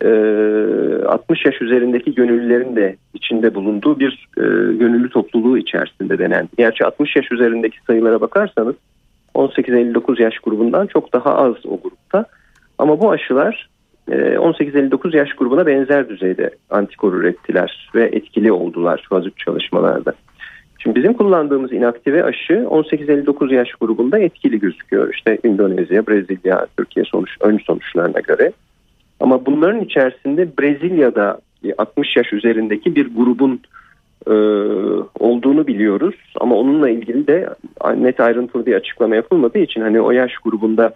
60 0.00 1.46
ee, 1.46 1.48
yaş 1.48 1.62
üzerindeki 1.62 2.14
gönüllülerin 2.14 2.76
de 2.76 2.96
içinde 3.14 3.54
bulunduğu 3.54 4.00
bir 4.00 4.28
e, 4.36 4.42
gönüllü 4.76 5.10
topluluğu 5.10 5.58
içerisinde 5.58 6.18
denen. 6.18 6.48
Gerçi 6.58 6.84
60 6.84 7.16
yaş 7.16 7.32
üzerindeki 7.32 7.76
sayılara 7.86 8.20
bakarsanız 8.20 8.74
18-59 9.34 10.22
yaş 10.22 10.38
grubundan 10.38 10.86
çok 10.86 11.12
daha 11.12 11.34
az 11.34 11.54
o 11.66 11.80
grupta. 11.82 12.24
Ama 12.78 13.00
bu 13.00 13.10
aşılar 13.10 13.68
18-59 14.08 15.14
e, 15.14 15.18
yaş 15.18 15.32
grubuna 15.32 15.66
benzer 15.66 16.08
düzeyde 16.08 16.50
antikor 16.70 17.14
ürettiler 17.14 17.90
ve 17.94 18.04
etkili 18.04 18.52
oldular 18.52 19.06
faz 19.08 19.26
3 19.26 19.38
çalışmalarda. 19.38 20.12
Şimdi 20.82 20.96
bizim 20.96 21.12
kullandığımız 21.12 21.72
inaktive 21.72 22.24
aşı 22.24 22.52
18-59 22.52 23.54
yaş 23.54 23.68
grubunda 23.80 24.18
etkili 24.18 24.58
gözüküyor. 24.58 25.14
İşte 25.14 25.38
Endonezya, 25.44 26.06
Brezilya, 26.06 26.66
Türkiye 26.76 27.04
sonuç 27.04 27.30
ön 27.40 27.58
sonuçlarına 27.58 28.20
göre. 28.20 28.52
Ama 29.20 29.46
bunların 29.46 29.80
içerisinde 29.80 30.48
Brezilya'da 30.58 31.40
60 31.78 32.16
yaş 32.16 32.32
üzerindeki 32.32 32.96
bir 32.96 33.14
grubun 33.14 33.60
e, 34.26 34.32
olduğunu 35.18 35.66
biliyoruz. 35.66 36.14
Ama 36.40 36.56
onunla 36.56 36.90
ilgili 36.90 37.26
de 37.26 37.48
net 37.96 38.20
ayrıntılı 38.20 38.66
bir 38.66 38.74
açıklama 38.74 39.16
yapılmadığı 39.16 39.58
için 39.58 39.80
hani 39.80 40.00
o 40.00 40.10
yaş 40.10 40.32
grubunda 40.44 40.94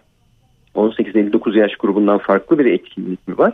18-59 0.75 1.59
yaş 1.59 1.77
grubundan 1.77 2.18
farklı 2.18 2.59
bir 2.59 2.66
etkinlik 2.66 3.29
mi 3.29 3.38
var? 3.38 3.53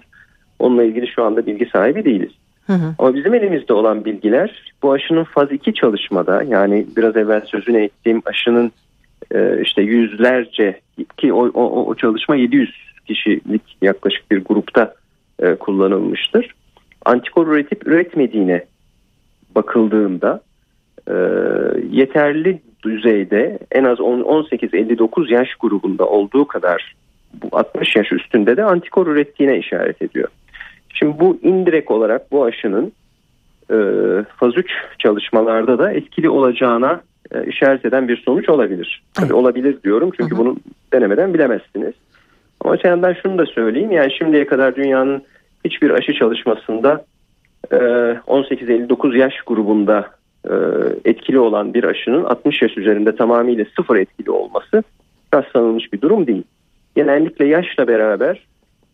Onunla 0.59 0.85
ilgili 0.85 1.07
şu 1.07 1.25
anda 1.25 1.47
bilgi 1.47 1.67
sahibi 1.67 2.05
değiliz. 2.05 2.33
Hı 2.71 2.75
hı. 2.75 2.95
Ama 2.99 3.15
bizim 3.15 3.35
elimizde 3.35 3.73
olan 3.73 4.05
bilgiler 4.05 4.73
bu 4.83 4.93
aşının 4.93 5.25
faz 5.25 5.53
2 5.53 5.75
çalışmada 5.75 6.43
yani 6.43 6.87
biraz 6.97 7.17
evvel 7.17 7.41
sözünü 7.41 7.83
ettiğim 7.85 8.23
aşının 8.25 8.73
e, 9.35 9.63
işte 9.63 9.83
yüzlerce 9.83 10.81
ki 11.17 11.33
o, 11.33 11.49
o, 11.55 11.87
o 11.87 11.95
çalışma 11.95 12.37
700 12.37 12.71
kişilik 13.07 13.63
yaklaşık 13.83 14.31
bir 14.31 14.45
grupta 14.45 14.95
e, 15.39 15.55
kullanılmıştır. 15.55 16.55
Antikor 17.05 17.47
üretip 17.47 17.87
üretmediğine 17.87 18.65
bakıldığında 19.55 20.41
e, 21.09 21.15
yeterli 21.91 22.61
düzeyde 22.85 23.59
en 23.73 23.85
az 23.85 23.99
18-59 23.99 25.33
yaş 25.33 25.55
grubunda 25.55 26.07
olduğu 26.07 26.47
kadar 26.47 26.95
bu 27.43 27.49
60 27.53 27.97
yaş 27.97 28.13
üstünde 28.13 28.57
de 28.57 28.65
antikor 28.65 29.07
ürettiğine 29.07 29.59
işaret 29.59 30.03
ediyor. 30.03 30.29
Şimdi 30.95 31.21
bu 31.21 31.39
indirek 31.43 31.91
olarak 31.91 32.33
bu 32.33 32.45
aşının 32.45 32.93
e, 33.71 33.77
faz 34.37 34.57
3 34.57 34.71
çalışmalarda 34.99 35.79
da 35.79 35.93
etkili 35.93 36.31
olacağına 36.31 37.01
e, 37.35 37.47
işaret 37.47 37.85
eden 37.85 38.09
bir 38.09 38.17
sonuç 38.17 38.49
olabilir. 38.49 39.03
Tabii 39.15 39.35
olabilir 39.35 39.83
diyorum 39.85 40.11
çünkü 40.17 40.37
bunu 40.37 40.57
denemeden 40.93 41.35
bilemezsiniz. 41.35 41.95
Ama 42.65 42.77
ben 42.85 43.17
şunu 43.23 43.39
da 43.39 43.47
söyleyeyim 43.47 43.93
yani 43.93 44.13
şimdiye 44.19 44.47
kadar 44.47 44.77
dünyanın 44.77 45.23
hiçbir 45.65 45.91
aşı 45.91 46.15
çalışmasında 46.15 47.05
e, 47.71 47.77
18-59 47.77 49.17
yaş 49.17 49.35
grubunda 49.47 50.11
e, 50.45 50.55
etkili 51.05 51.39
olan 51.39 51.75
bir 51.75 51.85
aşının 51.85 52.25
60 52.25 52.63
yaş 52.63 52.77
üzerinde 52.77 53.17
tamamıyla 53.17 53.65
sıfır 53.77 53.97
etkili 53.97 54.31
olması 54.31 54.83
rastlanılmış 55.35 55.93
bir 55.93 56.01
durum 56.01 56.27
değil. 56.27 56.43
Genellikle 56.97 57.47
yaşla 57.47 57.89
beraber 57.89 58.47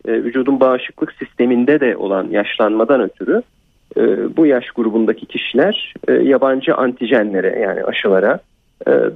e, 0.07 0.13
vücudun 0.13 0.61
bağışıklık 0.61 1.13
sisteminde 1.13 1.81
de 1.81 1.97
olan 1.97 2.29
yaşlanmadan 2.31 3.01
ötürü 3.01 3.43
e, 3.97 4.37
bu 4.37 4.47
yaş 4.47 4.71
grubundaki 4.71 5.27
kişiler 5.27 5.95
e, 6.09 6.13
yabancı 6.13 6.75
antijenlere 6.75 7.59
yani 7.61 7.85
aşılara 7.85 8.39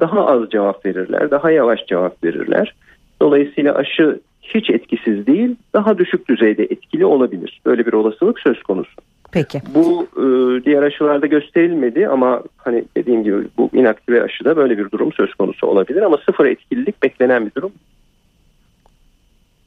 daha 0.01 0.27
az 0.27 0.51
cevap 0.51 0.87
verirler, 0.87 1.31
daha 1.31 1.51
yavaş 1.51 1.87
cevap 1.87 2.25
verirler. 2.25 2.75
Dolayısıyla 3.23 3.75
aşı 3.75 4.21
hiç 4.43 4.71
etkisiz 4.71 5.27
değil, 5.27 5.57
daha 5.75 5.99
düşük 5.99 6.29
düzeyde 6.29 6.63
etkili 6.63 7.05
olabilir. 7.05 7.61
Böyle 7.67 7.87
bir 7.87 7.93
olasılık 7.93 8.41
söz 8.41 8.63
konusu. 8.63 8.93
Peki. 9.33 9.61
Bu 9.75 10.07
e, 10.17 10.25
diğer 10.65 10.83
aşılarda 10.83 11.27
gösterilmedi 11.27 12.09
ama 12.09 12.43
hani 12.57 12.85
dediğim 12.97 13.25
gibi 13.25 13.37
bu 13.59 13.71
inaktive 13.73 14.23
aşıda 14.23 14.57
böyle 14.57 14.79
bir 14.79 14.91
durum 14.91 15.13
söz 15.13 15.35
konusu 15.35 15.67
olabilir 15.67 16.03
ama 16.03 16.19
sıfır 16.27 16.47
etkililik 16.47 17.03
beklenen 17.03 17.47
bir 17.47 17.55
durum. 17.55 17.73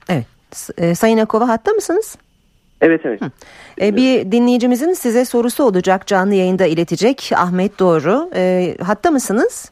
Evet. 0.10 0.33
E, 0.78 0.96
Sayın 0.96 1.18
Akova 1.18 1.48
hatta 1.48 1.72
mısınız? 1.72 2.16
Evet 2.82 3.02
evet. 3.06 3.22
E, 3.82 3.96
bir 3.96 4.32
dinleyicimizin 4.32 4.94
size 4.94 5.26
sorusu 5.26 5.64
olacak 5.64 6.08
canlı 6.08 6.34
yayında 6.34 6.66
iletecek 6.66 7.32
Ahmet 7.36 7.80
Doğru. 7.80 8.30
E, 8.36 8.76
hatta 8.84 9.12
mısınız? 9.12 9.72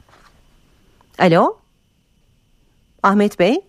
Alo? 1.19 1.57
Ahmet 3.03 3.39
Bey? 3.39 3.61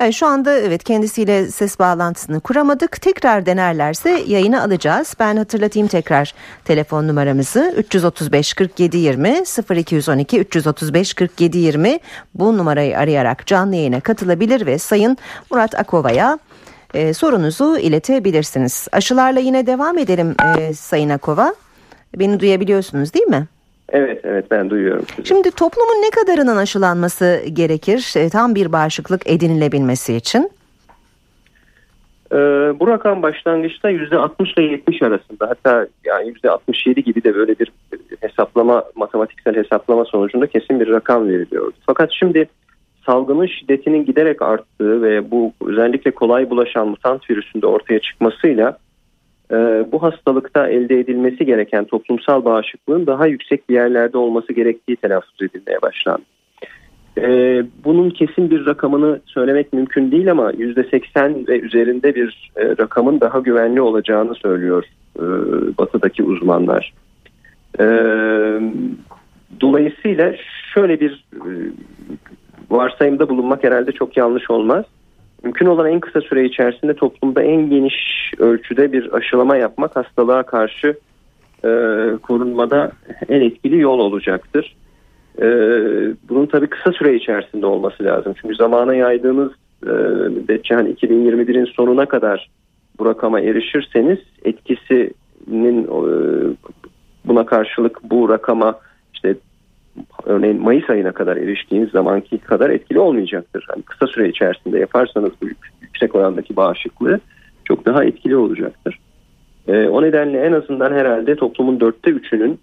Yani 0.00 0.12
şu 0.12 0.26
anda 0.26 0.52
evet 0.58 0.84
kendisiyle 0.84 1.50
ses 1.50 1.78
bağlantısını 1.78 2.40
kuramadık. 2.40 3.02
Tekrar 3.02 3.46
denerlerse 3.46 4.10
yayını 4.26 4.62
alacağız. 4.62 5.14
Ben 5.20 5.36
hatırlatayım 5.36 5.88
tekrar 5.88 6.34
telefon 6.64 7.08
numaramızı 7.08 7.74
335 7.76 8.52
47 8.52 8.96
20 8.96 9.42
0212 9.76 10.40
335 10.40 11.14
47 11.14 11.58
20 11.58 11.98
bu 12.34 12.58
numarayı 12.58 12.98
arayarak 12.98 13.46
canlı 13.46 13.76
yayına 13.76 14.00
katılabilir 14.00 14.66
ve 14.66 14.78
Sayın 14.78 15.16
Murat 15.50 15.74
Akova'ya 15.74 16.38
e, 16.94 17.14
sorunuzu 17.14 17.78
iletebilirsiniz. 17.78 18.88
Aşılarla 18.92 19.40
yine 19.40 19.66
devam 19.66 19.98
edelim 19.98 20.34
e, 20.58 20.74
Sayın 20.74 21.08
Akova. 21.08 21.54
Beni 22.18 22.40
duyabiliyorsunuz 22.40 23.14
değil 23.14 23.26
mi? 23.26 23.46
Evet 23.88 24.20
evet 24.24 24.50
ben 24.50 24.70
duyuyorum 24.70 25.04
sizi. 25.16 25.28
Şimdi 25.28 25.50
toplumun 25.50 26.02
ne 26.02 26.10
kadarının 26.10 26.56
aşılanması 26.56 27.42
gerekir 27.52 28.14
e, 28.16 28.28
tam 28.28 28.54
bir 28.54 28.72
bağışıklık 28.72 29.30
edinilebilmesi 29.30 30.14
için? 30.14 30.50
Ee, 32.32 32.36
bu 32.80 32.86
rakam 32.88 33.22
başlangıçta 33.22 33.90
%60 33.90 34.60
ile 34.60 34.62
70 34.62 35.02
arasında 35.02 35.48
hatta 35.48 35.86
yani 36.04 36.32
%67 36.32 37.00
gibi 37.00 37.24
de 37.24 37.34
böyle 37.34 37.58
bir 37.58 37.72
hesaplama 38.20 38.84
matematiksel 38.94 39.56
hesaplama 39.56 40.04
sonucunda 40.04 40.46
kesin 40.46 40.80
bir 40.80 40.88
rakam 40.88 41.28
veriliyordu. 41.28 41.72
Fakat 41.86 42.10
şimdi 42.12 42.48
salgının 43.06 43.46
şiddetinin 43.46 44.04
giderek 44.04 44.42
arttığı 44.42 45.02
ve 45.02 45.30
bu 45.30 45.52
özellikle 45.66 46.10
kolay 46.10 46.50
bulaşan 46.50 46.88
mutant 46.88 47.30
virüsünde 47.30 47.66
ortaya 47.66 48.00
çıkmasıyla 48.00 48.78
bu 49.92 50.02
hastalıkta 50.02 50.68
elde 50.68 51.00
edilmesi 51.00 51.46
gereken 51.46 51.84
toplumsal 51.84 52.44
bağışıklığın 52.44 53.06
daha 53.06 53.26
yüksek 53.26 53.68
bir 53.68 53.74
yerlerde 53.74 54.18
olması 54.18 54.52
gerektiği 54.52 54.96
telaffuz 54.96 55.42
edilmeye 55.42 55.82
başlandı. 55.82 56.22
E, 57.20 57.62
bunun 57.84 58.10
kesin 58.10 58.50
bir 58.50 58.66
rakamını 58.66 59.20
söylemek 59.26 59.72
mümkün 59.72 60.12
değil 60.12 60.30
ama 60.30 60.52
%80 60.52 61.48
ve 61.48 61.60
üzerinde 61.60 62.14
bir 62.14 62.50
e, 62.56 62.64
rakamın 62.64 63.20
daha 63.20 63.38
güvenli 63.38 63.80
olacağını 63.80 64.34
söylüyor 64.34 64.84
e, 65.16 65.24
batıdaki 65.78 66.22
uzmanlar. 66.22 66.92
E, 67.80 67.84
dolayısıyla 69.60 70.34
şöyle 70.74 71.00
bir 71.00 71.24
e, 71.34 71.50
varsayımda 72.70 73.28
bulunmak 73.28 73.64
herhalde 73.64 73.92
çok 73.92 74.16
yanlış 74.16 74.50
olmaz. 74.50 74.84
Mümkün 75.42 75.66
olan 75.66 75.90
en 75.90 76.00
kısa 76.00 76.20
süre 76.20 76.44
içerisinde 76.44 76.94
toplumda 76.94 77.42
en 77.42 77.70
geniş 77.70 77.94
ölçüde 78.38 78.92
bir 78.92 79.12
aşılama 79.12 79.56
yapmak 79.56 79.96
hastalığa 79.96 80.42
karşı 80.42 80.98
e, 81.64 81.70
korunmada 82.22 82.92
en 83.28 83.40
etkili 83.40 83.78
yol 83.78 83.98
olacaktır. 83.98 84.76
E, 85.38 85.46
bunun 86.28 86.46
tabii 86.46 86.66
kısa 86.66 86.92
süre 86.92 87.14
içerisinde 87.14 87.66
olması 87.66 88.04
lazım. 88.04 88.34
Çünkü 88.42 88.54
zamana 88.54 88.94
yaydığınız 88.94 89.52
e, 89.86 89.92
müddetçe 90.28 90.74
hani 90.74 90.94
2021'in 90.94 91.64
sonuna 91.64 92.06
kadar 92.06 92.50
bu 92.98 93.06
rakama 93.06 93.40
erişirseniz 93.40 94.18
etkisinin 94.44 95.84
e, 95.84 96.00
buna 97.24 97.46
karşılık 97.46 97.98
bu 98.02 98.28
rakama 98.28 98.78
işte 99.14 99.34
örneğin 100.28 100.62
Mayıs 100.62 100.90
ayına 100.90 101.12
kadar 101.12 101.36
eriştiğiniz 101.36 101.90
zamanki 101.90 102.38
kadar 102.38 102.70
etkili 102.70 102.98
olmayacaktır. 102.98 103.66
Yani 103.70 103.82
kısa 103.82 104.06
süre 104.06 104.28
içerisinde 104.28 104.78
yaparsanız 104.78 105.30
bu 105.42 105.46
yüksek 105.80 106.14
orandaki 106.14 106.56
bağışıklığı 106.56 107.20
çok 107.64 107.86
daha 107.86 108.04
etkili 108.04 108.36
olacaktır. 108.36 108.98
E, 109.68 109.88
o 109.88 110.02
nedenle 110.02 110.40
en 110.40 110.52
azından 110.52 110.92
herhalde 110.92 111.36
toplumun 111.36 111.80
dörtte 111.80 112.10
üçünün 112.10 112.60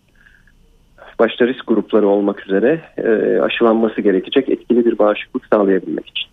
başta 1.19 1.47
risk 1.47 1.67
grupları 1.67 2.07
olmak 2.07 2.47
üzere 2.47 2.81
e, 2.97 3.39
aşılanması 3.39 4.01
gerekecek 4.01 4.49
etkili 4.49 4.85
bir 4.85 4.97
bağışıklık 4.97 5.45
sağlayabilmek 5.45 6.07
için. 6.07 6.29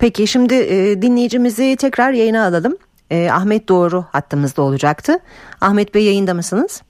Peki 0.00 0.26
şimdi 0.26 0.54
e, 0.54 1.02
dinleyicimizi 1.02 1.76
tekrar 1.76 2.12
yayına 2.12 2.46
alalım. 2.46 2.76
E, 3.10 3.30
Ahmet 3.30 3.68
Doğru 3.68 4.04
hattımızda 4.12 4.62
olacaktı. 4.62 5.12
Ahmet 5.60 5.94
Bey 5.94 6.04
yayında 6.04 6.34
mısınız? 6.34 6.82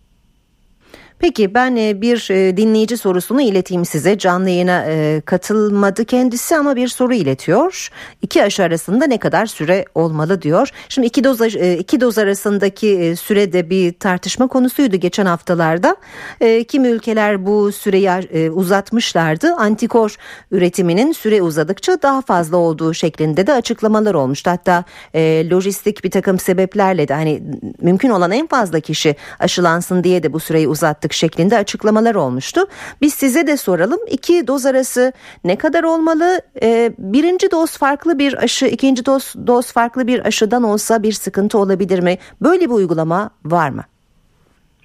Peki 1.21 1.55
ben 1.55 1.77
e, 1.77 2.01
bir 2.01 2.29
e, 2.31 2.57
dinleyici 2.57 2.97
sorusunu 2.97 3.43
ileteyim 3.43 3.85
size. 3.85 4.19
Canlı 4.19 4.51
yayına 4.51 4.85
e, 4.89 5.21
katılmadı 5.21 6.05
kendisi 6.05 6.57
ama 6.57 6.77
bir 6.77 6.89
soru 6.89 7.15
iletiyor. 7.15 7.89
İki 8.23 8.43
aşı 8.43 8.63
arasında 8.63 9.05
ne 9.07 9.19
kadar 9.19 9.47
süre 9.47 9.85
olmalı 9.95 10.43
diyor. 10.43 10.69
Şimdi 10.89 11.07
iki 11.07 11.25
doz 11.25 11.41
iki 11.79 12.01
doz 12.01 12.19
arasındaki 12.19 13.15
sürede 13.21 13.71
bir 13.71 13.93
tartışma 13.93 14.47
konusuydu 14.47 14.97
geçen 14.97 15.27
haftalarda. 15.27 15.97
Kimi 16.69 16.89
ülkeler 16.89 17.47
bu 17.47 17.73
süreyi 17.73 18.51
uzatmışlardı. 18.51 19.55
Antikor 19.55 20.17
üretiminin 20.51 21.13
süre 21.13 21.43
uzadıkça 21.43 22.03
daha 22.03 22.23
fazla 22.23 22.57
olduğu 22.57 22.95
şeklinde 22.95 23.47
de 23.47 23.53
açıklamalar 23.53 24.15
olmuştu. 24.15 24.51
Hatta 24.51 24.85
lojistik 25.51 26.05
bir 26.05 26.11
takım 26.11 26.39
sebeplerle 26.39 27.09
de 27.09 27.15
hani 27.15 27.43
mümkün 27.81 28.11
olan 28.11 28.31
en 28.31 28.47
fazla 28.47 28.81
kişi 28.81 29.17
aşılansın 29.39 30.05
diye 30.05 30.23
de 30.23 30.33
bu 30.33 30.41
süreyi 30.41 30.69
uzattık 30.69 31.10
yaptık 31.11 31.13
şeklinde 31.13 31.57
açıklamalar 31.59 32.15
olmuştu. 32.15 32.61
Biz 33.01 33.15
size 33.15 33.47
de 33.47 33.57
soralım 33.57 34.01
iki 34.11 34.47
doz 34.47 34.67
arası 34.67 35.13
ne 35.45 35.57
kadar 35.57 35.85
olmalı? 35.85 36.41
Ee, 36.63 36.93
birinci 36.99 37.51
doz 37.51 37.79
farklı 37.79 38.19
bir 38.19 38.35
aşı, 38.43 38.67
ikinci 38.67 39.07
doz, 39.07 39.35
doz 39.47 39.73
farklı 39.73 40.07
bir 40.07 40.27
aşıdan 40.27 40.63
olsa 40.63 41.03
bir 41.03 41.13
sıkıntı 41.13 41.59
olabilir 41.59 42.03
mi? 42.03 42.17
Böyle 42.41 42.65
bir 42.65 42.75
uygulama 42.75 43.31
var 43.45 43.71
mı? 43.71 43.83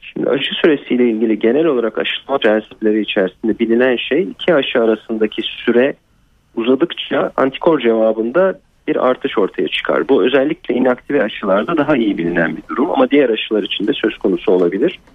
Şimdi 0.02 0.30
aşı 0.30 0.54
süresiyle 0.62 1.10
ilgili 1.10 1.40
genel 1.40 1.66
olarak 1.66 1.98
aşılama 1.98 2.38
prensipleri 2.38 3.02
içerisinde 3.02 3.60
bilinen 3.60 3.98
şey 3.98 4.24
iki 4.24 4.54
aşı 4.54 4.80
arasındaki 4.80 5.42
süre 5.42 5.94
uzadıkça 6.56 7.32
antikor 7.38 7.80
cevabında 7.80 8.60
bir 8.88 9.08
artış 9.08 9.38
ortaya 9.38 9.68
çıkar. 9.68 10.10
Bu 10.10 10.24
özellikle 10.26 10.76
inaktive 10.76 11.24
aşılarda 11.24 11.78
daha 11.78 11.98
iyi 11.98 12.18
bilinen 12.18 12.58
bir 12.58 12.64
durum 12.70 12.92
ama 12.92 13.10
diğer 13.12 13.30
aşılar 13.30 13.64
için 13.64 13.88
de 13.88 13.94
söz 13.94 14.18
konusu 14.18 14.52
olabilir 14.52 15.00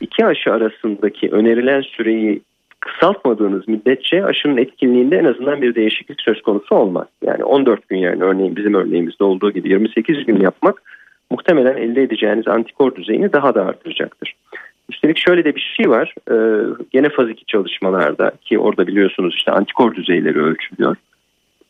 iki 0.00 0.26
aşı 0.26 0.52
arasındaki 0.52 1.28
önerilen 1.30 1.80
süreyi 1.80 2.42
kısaltmadığınız 2.80 3.68
müddetçe 3.68 4.24
aşının 4.24 4.56
etkinliğinde 4.56 5.16
en 5.16 5.24
azından 5.24 5.62
bir 5.62 5.74
değişiklik 5.74 6.20
söz 6.20 6.42
konusu 6.42 6.74
olmaz. 6.74 7.06
Yani 7.26 7.44
14 7.44 7.88
gün 7.88 7.96
yani 7.96 8.22
örneğin 8.22 8.56
bizim 8.56 8.74
örneğimizde 8.74 9.24
olduğu 9.24 9.50
gibi 9.50 9.68
28 9.68 10.26
gün 10.26 10.40
yapmak 10.40 10.82
muhtemelen 11.30 11.76
elde 11.76 12.02
edeceğiniz 12.02 12.48
antikor 12.48 12.94
düzeyini 12.94 13.32
daha 13.32 13.54
da 13.54 13.66
artıracaktır. 13.66 14.34
Üstelik 14.90 15.18
şöyle 15.18 15.44
de 15.44 15.54
bir 15.54 15.74
şey 15.76 15.90
var. 15.90 16.14
E, 16.30 16.36
gene 16.92 17.08
faz 17.08 17.30
2 17.30 17.44
çalışmalarda 17.46 18.32
ki 18.44 18.58
orada 18.58 18.86
biliyorsunuz 18.86 19.34
işte 19.36 19.52
antikor 19.52 19.94
düzeyleri 19.94 20.42
ölçülüyor 20.42 20.96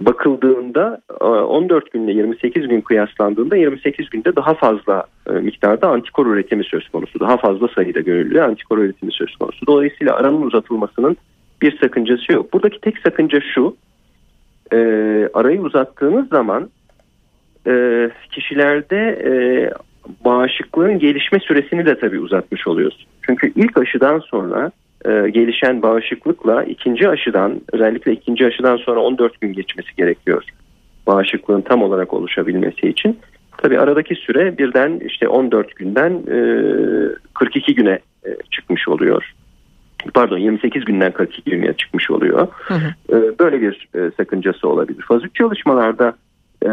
bakıldığında 0.01 1.01
14 1.21 1.87
e, 1.87 1.89
günle 1.93 2.13
28 2.13 2.69
gün 2.69 2.81
kıyaslandığında 2.81 3.57
28 3.57 4.11
günde 4.11 4.37
daha 4.37 4.55
fazla 4.55 5.05
e, 5.31 5.33
miktarda 5.33 5.89
antikor 5.89 6.27
üretimi 6.27 6.65
söz 6.65 6.89
konusu. 6.89 7.21
Daha 7.21 7.37
fazla 7.37 7.69
sayıda 7.69 8.01
görüldüğü 8.01 8.41
antikor 8.41 8.79
üretimi 8.79 9.13
söz 9.13 9.37
konusu. 9.37 9.67
Dolayısıyla 9.67 10.15
aranın 10.15 10.43
uzatılmasının 10.43 11.17
bir 11.63 11.79
sakıncası 11.79 12.33
yok. 12.33 12.53
Buradaki 12.53 12.81
tek 12.81 12.99
sakınca 12.99 13.41
şu. 13.55 13.77
E, 14.73 14.77
arayı 15.35 15.61
uzattığınız 15.61 16.29
zaman 16.29 16.71
kişilerde 18.31 19.19
bağışıklığın 20.25 20.99
gelişme 20.99 21.39
süresini 21.39 21.87
de 21.87 21.99
tabii 21.99 22.21
uzatmış 22.21 22.67
oluyorsun. 22.67 23.07
Çünkü 23.23 23.53
ilk 23.57 23.77
aşıdan 23.79 24.19
sonra 24.19 24.71
e, 25.05 25.31
gelişen 25.31 25.83
bağışıklıkla 25.83 26.65
ikinci 26.65 27.09
aşıdan 27.09 27.61
özellikle 27.73 28.13
ikinci 28.13 28.47
aşıdan 28.47 28.77
sonra 28.77 29.01
14 29.01 29.41
gün 29.41 29.53
geçmesi 29.53 29.97
gerekiyor. 29.97 30.45
Bağışıklığın 31.07 31.61
tam 31.61 31.83
olarak 31.83 32.15
oluşabilmesi 32.15 32.89
için. 32.89 33.19
Tabi 33.57 33.79
aradaki 33.79 34.15
süre 34.15 34.59
birden 34.59 35.01
işte 35.07 35.29
14 35.29 35.77
günden 35.77 36.13
e, 36.13 36.39
42 37.35 37.75
güne 37.75 37.99
e, 38.27 38.37
çıkmış 38.51 38.89
oluyor. 38.89 39.35
Pardon 40.15 40.39
28 40.39 40.85
günden 40.85 41.13
42 41.13 41.51
güne 41.51 41.73
çıkmış 41.73 42.11
oluyor. 42.11 42.49
Hı 42.51 42.75
hı. 42.75 43.17
E, 43.17 43.39
böyle 43.39 43.61
bir 43.61 43.89
e, 43.95 44.11
sakıncası 44.17 44.69
olabilir. 44.69 45.03
Faz 45.03 45.25
3 45.25 45.35
çalışmalarda 45.35 46.15
e, 46.63 46.71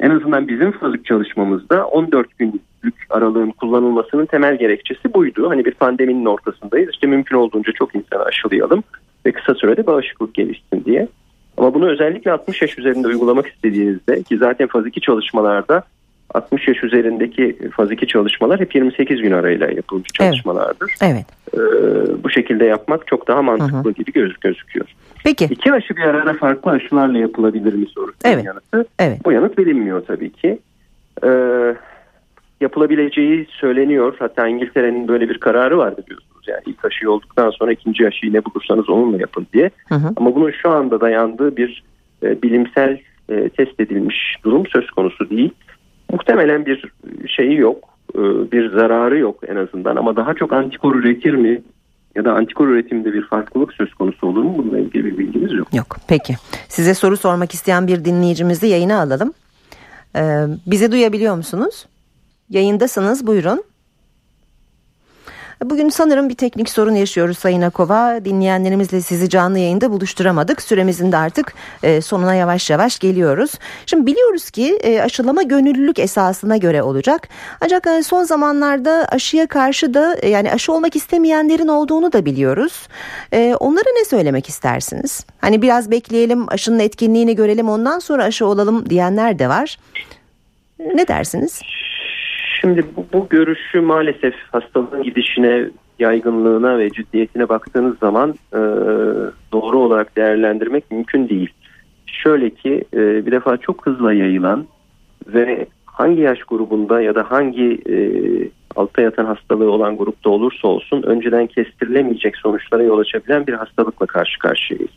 en 0.00 0.10
azından 0.10 0.48
bizim 0.48 0.74
3 0.94 1.06
çalışmamızda 1.06 1.86
14 1.86 2.38
gün 2.38 2.60
aralığın 3.10 3.50
kullanılmasının 3.50 4.26
temel 4.26 4.58
gerekçesi 4.58 5.14
buydu. 5.14 5.50
Hani 5.50 5.64
bir 5.64 5.74
pandeminin 5.74 6.26
ortasındayız. 6.26 6.90
İşte 6.92 7.06
mümkün 7.06 7.36
olduğunca 7.36 7.72
çok 7.72 7.94
insanı 7.94 8.22
aşılayalım 8.22 8.82
ve 9.26 9.32
kısa 9.32 9.54
sürede 9.54 9.86
bağışıklık 9.86 10.34
gelişsin 10.34 10.84
diye. 10.84 11.08
Ama 11.56 11.74
bunu 11.74 11.88
özellikle 11.90 12.32
60 12.32 12.62
yaş 12.62 12.78
üzerinde 12.78 13.08
uygulamak 13.08 13.46
istediğinizde 13.46 14.22
ki 14.22 14.38
zaten 14.38 14.66
faz 14.66 14.86
2 14.86 15.00
çalışmalarda 15.00 15.82
60 16.34 16.68
yaş 16.68 16.84
üzerindeki 16.84 17.58
faz 17.76 17.92
2 17.92 18.06
çalışmalar 18.06 18.60
hep 18.60 18.74
28 18.74 19.22
gün 19.22 19.32
arayla 19.32 19.70
yapılmış 19.70 20.08
çalışmalardır. 20.08 20.94
Evet. 21.02 21.26
Ee, 21.54 21.58
bu 22.24 22.30
şekilde 22.30 22.64
yapmak 22.64 23.06
çok 23.06 23.28
daha 23.28 23.42
mantıklı 23.42 23.84
hı 23.84 23.88
hı. 23.88 23.92
gibi 23.92 24.12
göz, 24.12 24.32
gözüküyor. 24.40 24.86
Peki. 25.24 25.44
İki 25.44 25.72
aşı 25.72 25.96
bir 25.96 26.02
arada 26.02 26.32
farklı 26.32 26.70
aşılarla 26.70 27.18
yapılabilir 27.18 27.74
mi 27.74 27.86
sorusunun 27.86 28.34
evet. 28.34 28.44
yanıtı. 28.44 28.84
Evet. 28.98 29.18
Bu 29.24 29.32
yanıt 29.32 29.58
bilinmiyor 29.58 30.06
tabii 30.06 30.32
ki. 30.32 30.58
Ee, 31.24 31.74
yapılabileceği 32.60 33.46
söyleniyor. 33.50 34.16
Hatta 34.18 34.48
İngiltere'nin 34.48 35.08
böyle 35.08 35.28
bir 35.28 35.38
kararı 35.38 35.78
vardı 35.78 36.02
biliyorsunuz. 36.06 36.48
Yani 36.48 36.62
ilk 36.66 36.84
aşıyı 36.84 37.10
olduktan 37.10 37.50
sonra 37.50 37.72
ikinci 37.72 38.06
aşıyı 38.06 38.32
ne 38.32 38.44
bulursanız 38.44 38.90
onunla 38.90 39.18
yapın 39.18 39.46
diye. 39.52 39.70
Hı 39.88 39.94
hı. 39.94 40.12
Ama 40.16 40.34
bunun 40.34 40.50
şu 40.50 40.70
anda 40.70 41.00
dayandığı 41.00 41.56
bir 41.56 41.82
e, 42.22 42.42
bilimsel 42.42 43.00
e, 43.28 43.48
test 43.48 43.80
edilmiş 43.80 44.36
durum 44.44 44.66
söz 44.66 44.90
konusu 44.90 45.30
değil. 45.30 45.50
Muhtemelen 46.12 46.66
bir 46.66 46.84
şeyi 47.26 47.56
yok, 47.56 47.84
e, 48.14 48.18
bir 48.52 48.70
zararı 48.70 49.18
yok 49.18 49.40
en 49.48 49.56
azından 49.56 49.96
ama 49.96 50.16
daha 50.16 50.34
çok 50.34 50.52
antikor 50.52 50.94
üretir 50.94 51.34
mi 51.34 51.62
ya 52.14 52.24
da 52.24 52.32
antikor 52.32 52.68
üretiminde 52.68 53.12
bir 53.12 53.26
farklılık 53.26 53.72
söz 53.72 53.94
konusu 53.94 54.26
olur 54.26 54.42
mu? 54.42 54.54
Bununla 54.58 54.78
ilgili 54.78 55.04
bir 55.04 55.18
bilgimiz 55.18 55.52
yok. 55.52 55.74
Yok. 55.74 55.96
Peki. 56.08 56.34
Size 56.68 56.94
soru 56.94 57.16
sormak 57.16 57.54
isteyen 57.54 57.86
bir 57.86 58.04
dinleyicimizi 58.04 58.66
yayına 58.66 59.00
alalım. 59.00 59.32
Ee, 60.16 60.44
bizi 60.66 60.92
duyabiliyor 60.92 61.36
musunuz? 61.36 61.86
Yayındasınız. 62.50 63.26
Buyurun. 63.26 63.64
Bugün 65.64 65.88
sanırım 65.88 66.28
bir 66.28 66.34
teknik 66.34 66.70
sorun 66.70 66.94
yaşıyoruz 66.94 67.38
Sayın 67.38 67.62
Akova. 67.62 68.24
Dinleyenlerimizle 68.24 69.00
sizi 69.00 69.28
canlı 69.28 69.58
yayında 69.58 69.92
buluşturamadık. 69.92 70.62
Süremizin 70.62 71.12
de 71.12 71.16
artık 71.16 71.54
e, 71.82 72.00
sonuna 72.00 72.34
yavaş 72.34 72.70
yavaş 72.70 72.98
geliyoruz. 72.98 73.52
Şimdi 73.86 74.06
biliyoruz 74.06 74.50
ki 74.50 74.78
e, 74.82 75.00
aşılama 75.00 75.42
gönüllülük 75.42 75.98
esasına 75.98 76.56
göre 76.56 76.82
olacak. 76.82 77.28
Ancak 77.60 77.86
e, 77.86 78.02
son 78.02 78.24
zamanlarda 78.24 79.06
aşıya 79.08 79.46
karşı 79.46 79.94
da 79.94 80.16
yani 80.26 80.52
aşı 80.52 80.72
olmak 80.72 80.96
istemeyenlerin 80.96 81.68
olduğunu 81.68 82.12
da 82.12 82.24
biliyoruz. 82.24 82.88
Onlara 83.60 83.90
ne 83.98 84.04
söylemek 84.04 84.48
istersiniz? 84.48 85.24
Hani 85.38 85.62
biraz 85.62 85.90
bekleyelim 85.90 86.48
aşının 86.48 86.78
etkinliğini 86.78 87.36
görelim 87.36 87.68
ondan 87.68 87.98
sonra 87.98 88.24
aşı 88.24 88.46
olalım 88.46 88.90
diyenler 88.90 89.38
de 89.38 89.48
var. 89.48 89.78
Ne 90.78 91.08
dersiniz? 91.08 91.60
Şimdi 92.60 92.84
bu, 92.96 93.06
bu 93.12 93.26
görüşü 93.30 93.80
maalesef 93.80 94.34
hastalığın 94.52 95.02
gidişine, 95.02 95.70
yaygınlığına 95.98 96.78
ve 96.78 96.90
ciddiyetine 96.90 97.48
baktığınız 97.48 97.98
zaman 97.98 98.34
e, 98.52 98.58
doğru 99.52 99.78
olarak 99.78 100.16
değerlendirmek 100.16 100.90
mümkün 100.90 101.28
değil. 101.28 101.50
Şöyle 102.06 102.50
ki 102.50 102.84
e, 102.94 103.26
bir 103.26 103.32
defa 103.32 103.56
çok 103.56 103.86
hızla 103.86 104.12
yayılan 104.12 104.66
ve 105.26 105.66
hangi 105.84 106.20
yaş 106.20 106.42
grubunda 106.42 107.00
ya 107.00 107.14
da 107.14 107.30
hangi 107.30 107.80
e, 107.88 107.96
altta 108.76 109.02
yatan 109.02 109.24
hastalığı 109.24 109.70
olan 109.70 109.96
grupta 109.96 110.30
olursa 110.30 110.68
olsun 110.68 111.02
önceden 111.02 111.46
kestirilemeyecek 111.46 112.36
sonuçlara 112.36 112.82
yol 112.82 112.98
açabilen 112.98 113.46
bir 113.46 113.52
hastalıkla 113.52 114.06
karşı 114.06 114.38
karşıyayız. 114.38 114.90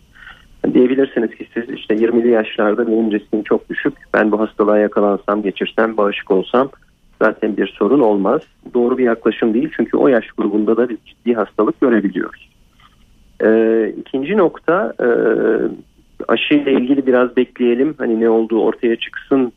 Yani 0.66 0.74
diyebilirsiniz 0.74 1.36
ki 1.36 1.48
siz 1.54 1.70
işte 1.70 1.96
20'li 1.96 2.30
yaşlarda 2.30 2.88
benim 2.88 3.12
riskim 3.12 3.44
çok 3.44 3.70
düşük. 3.70 3.94
Ben 4.14 4.32
bu 4.32 4.40
hastalığa 4.40 4.78
yakalansam, 4.78 5.42
geçirsem, 5.42 5.98
bağışık 5.98 6.32
olsam 6.32 6.70
zaten 7.24 7.58
bir 7.58 7.68
sorun 7.68 8.00
olmaz. 8.00 8.42
Doğru 8.74 8.98
bir 8.98 9.04
yaklaşım 9.04 9.54
değil 9.54 9.70
çünkü 9.78 9.98
o 9.98 10.08
yaş 10.08 10.28
grubunda 10.38 10.78
da 10.78 10.90
bir 10.90 10.98
ciddi 11.06 11.34
hastalık 11.34 11.82
görebiliyoruz. 11.82 12.50
Ee, 13.44 13.94
ikinci 14.00 14.38
nokta 14.38 14.94
e, 15.00 15.08
aşı 16.28 16.54
ile 16.54 16.74
ilgili 16.74 17.08
biraz 17.08 17.38
bekleyelim 17.38 17.96
hani 17.98 18.20
ne 18.20 18.30
olduğu 18.30 18.62
ortaya 18.62 18.96
çıksın 18.96 19.52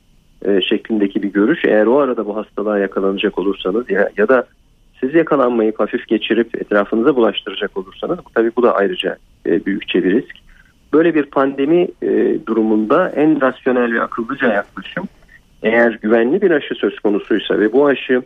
e, 0.44 0.60
şeklindeki 0.60 1.22
bir 1.22 1.32
görüş. 1.32 1.64
Eğer 1.64 1.86
o 1.86 1.98
arada 1.98 2.26
bu 2.26 2.36
hastalığa 2.36 2.78
yakalanacak 2.78 3.38
olursanız 3.38 3.90
ya, 3.90 4.10
ya 4.16 4.28
da 4.28 4.46
siz 5.00 5.14
yakalanmayı 5.14 5.72
hafif 5.78 6.08
geçirip 6.08 6.60
etrafınıza 6.60 7.16
bulaştıracak 7.16 7.76
olursanız 7.76 8.18
tabii 8.34 8.50
bu 8.56 8.62
da 8.62 8.74
ayrıca 8.74 9.16
e, 9.46 9.66
büyükçe 9.66 10.04
bir 10.04 10.12
risk. 10.12 10.36
Böyle 10.92 11.14
bir 11.14 11.24
pandemi 11.26 11.88
e, 12.02 12.38
durumunda 12.46 13.08
en 13.08 13.40
rasyonel 13.40 13.94
ve 13.94 14.02
akıllıca 14.02 14.52
yaklaşım 14.52 15.08
eğer 15.66 15.98
güvenli 16.02 16.42
bir 16.42 16.50
aşı 16.50 16.74
söz 16.74 17.00
konusuysa 17.00 17.58
ve 17.58 17.72
bu 17.72 17.86
aşı 17.86 18.22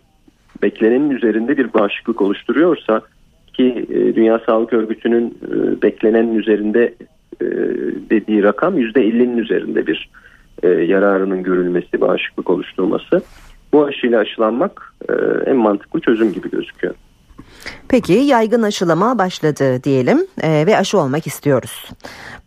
beklenenin 0.63 1.11
üzerinde 1.11 1.57
bir 1.57 1.73
bağışıklık 1.75 2.23
oluşturuyorsa 2.23 3.03
ki 3.55 3.87
e, 3.91 4.15
Dünya 4.15 4.39
Sağlık 4.39 4.73
Örgütü'nün 4.73 5.39
e, 5.53 5.83
beklenenin 5.83 6.39
üzerinde 6.39 6.95
e, 7.41 7.47
dediği 8.11 8.43
rakam 8.43 8.79
%50'nin 8.79 9.39
üzerinde 9.39 9.87
bir 9.87 10.11
yararının 10.87 11.43
görülmesi, 11.43 12.01
bağışıklık 12.01 12.51
oluşturması. 12.51 13.23
Bu 13.73 13.85
aşıyla 13.85 14.21
aşılanmak 14.21 14.95
en 15.47 15.57
mantıklı 15.57 16.01
çözüm 16.01 16.33
gibi 16.33 16.51
gözüküyor. 16.51 16.95
Peki 17.89 18.13
yaygın 18.13 18.63
aşılama 18.63 19.19
başladı 19.19 19.85
diyelim 19.85 20.19
e, 20.43 20.67
ve 20.67 20.77
aşı 20.77 20.99
olmak 20.99 21.27
istiyoruz. 21.27 21.91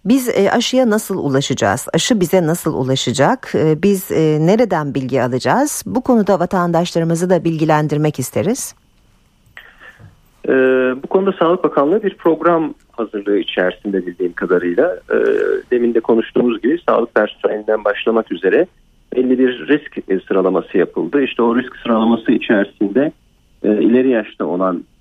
Biz 0.06 0.30
e, 0.30 0.52
aşıya 0.52 0.90
nasıl 0.90 1.18
ulaşacağız? 1.18 1.88
Aşı 1.94 2.20
bize 2.20 2.48
nasıl 2.48 2.74
ulaşacak? 2.74 3.52
E, 3.56 3.84
biz 3.84 4.12
e, 4.12 4.38
nereden 4.42 4.94
bilgi 4.94 5.22
alacağız? 5.22 5.84
Bu 5.86 6.02
konuda 6.02 6.40
vatandaşlarımızı 6.40 7.30
da 7.30 7.44
bilgilendirmek 7.44 8.20
isteriz. 8.20 8.76
E, 10.48 10.54
bu 11.04 11.08
konuda 11.08 11.32
Sağlık 11.40 11.64
Bakanlığı 11.64 12.04
bir 12.04 12.18
program 12.18 12.74
hazırlığı 12.92 13.38
içerisinde 13.38 14.08
bildiğim 14.08 14.34
kadarıyla 14.34 15.00
e, 15.12 15.18
demin 15.72 15.94
de 15.94 16.00
konuştuğumuz 16.00 16.62
gibi 16.62 16.80
sağlık 16.90 17.16
personelinden 17.16 17.84
başlamak 17.86 18.32
üzere 18.32 18.66
belli 19.16 19.40
bir 19.40 19.68
risk 19.68 20.24
sıralaması 20.28 20.78
yapıldı. 20.78 21.24
İşte 21.24 21.44
o 21.44 21.56
risk 21.56 21.76
sıralaması 21.76 22.32
içerisinde 22.32 23.12
e, 23.64 23.82
ileri 23.82 24.10
yaşta 24.10 24.46
olan 24.46 24.78
e, 24.78 24.93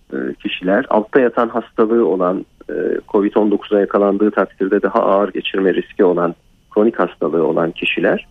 kişiler, 0.43 0.87
altta 0.91 1.21
yatan 1.21 1.49
hastalığı 1.49 2.07
olan, 2.07 2.47
e, 2.71 2.75
COVID-19'a 3.09 3.81
yakalandığı 3.81 4.31
takdirde 4.31 4.83
daha 4.83 5.03
ağır 5.03 5.33
geçirme 5.33 5.75
riski 5.75 6.05
olan, 6.05 6.35
kronik 6.71 6.99
hastalığı 6.99 7.47
olan 7.47 7.71
kişiler 7.71 8.27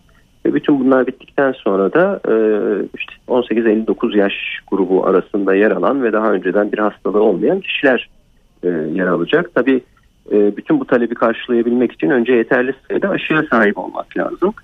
ve 0.46 0.54
bütün 0.54 0.80
bunlar 0.80 1.06
bittikten 1.06 1.52
sonra 1.52 1.92
da 1.92 2.20
e, 2.28 2.34
işte 2.98 3.14
18-59 3.28 4.16
yaş 4.16 4.34
grubu 4.70 5.06
arasında 5.06 5.54
yer 5.54 5.70
alan 5.70 6.02
ve 6.02 6.12
daha 6.12 6.32
önceden 6.32 6.72
bir 6.72 6.78
hastalığı 6.78 7.22
olmayan 7.22 7.60
kişiler 7.60 8.10
yer 8.92 9.06
alacak. 9.06 9.54
Tabii 9.54 9.80
bütün 10.30 10.80
bu 10.80 10.84
talebi 10.84 11.14
karşılayabilmek 11.14 11.92
için 11.92 12.10
önce 12.10 12.32
yeterli 12.32 12.74
sayıda 12.88 13.08
aşıya 13.08 13.42
sahip 13.50 13.78
olmak 13.78 14.16
lazım. 14.16 14.54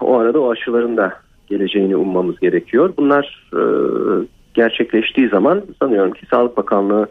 O 0.00 0.18
arada 0.18 0.40
o 0.40 0.50
aşıların 0.50 0.96
da 0.96 1.12
geleceğini 1.46 1.96
ummamız 1.96 2.40
gerekiyor. 2.40 2.92
Bunlar 2.96 3.50
gerçekleştiği 4.54 5.28
zaman 5.28 5.62
sanıyorum 5.82 6.12
ki 6.12 6.26
Sağlık 6.30 6.56
Bakanlığı 6.56 7.06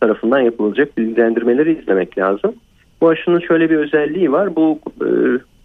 tarafından 0.00 0.40
yapılacak 0.40 0.98
bilgilendirmeleri 0.98 1.78
izlemek 1.78 2.18
lazım. 2.18 2.54
Bu 3.00 3.08
aşının 3.08 3.40
şöyle 3.40 3.70
bir 3.70 3.76
özelliği 3.76 4.32
var. 4.32 4.56
Bu 4.56 4.78
e, 5.00 5.08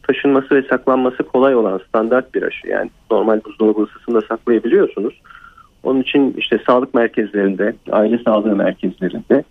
taşınması 0.07 0.55
ve 0.55 0.61
saklanması 0.61 1.23
kolay 1.23 1.55
olan 1.55 1.81
standart 1.87 2.35
bir 2.35 2.43
aşı. 2.43 2.67
Yani 2.67 2.89
normal 3.11 3.41
buzdolabı 3.45 3.81
ısısında 3.81 4.21
saklayabiliyorsunuz. 4.21 5.21
Onun 5.83 6.01
için 6.01 6.33
işte 6.37 6.59
sağlık 6.67 6.93
merkezlerinde, 6.93 7.73
aile 7.91 8.17
sağlığı 8.17 8.55
merkezlerinde 8.55 9.43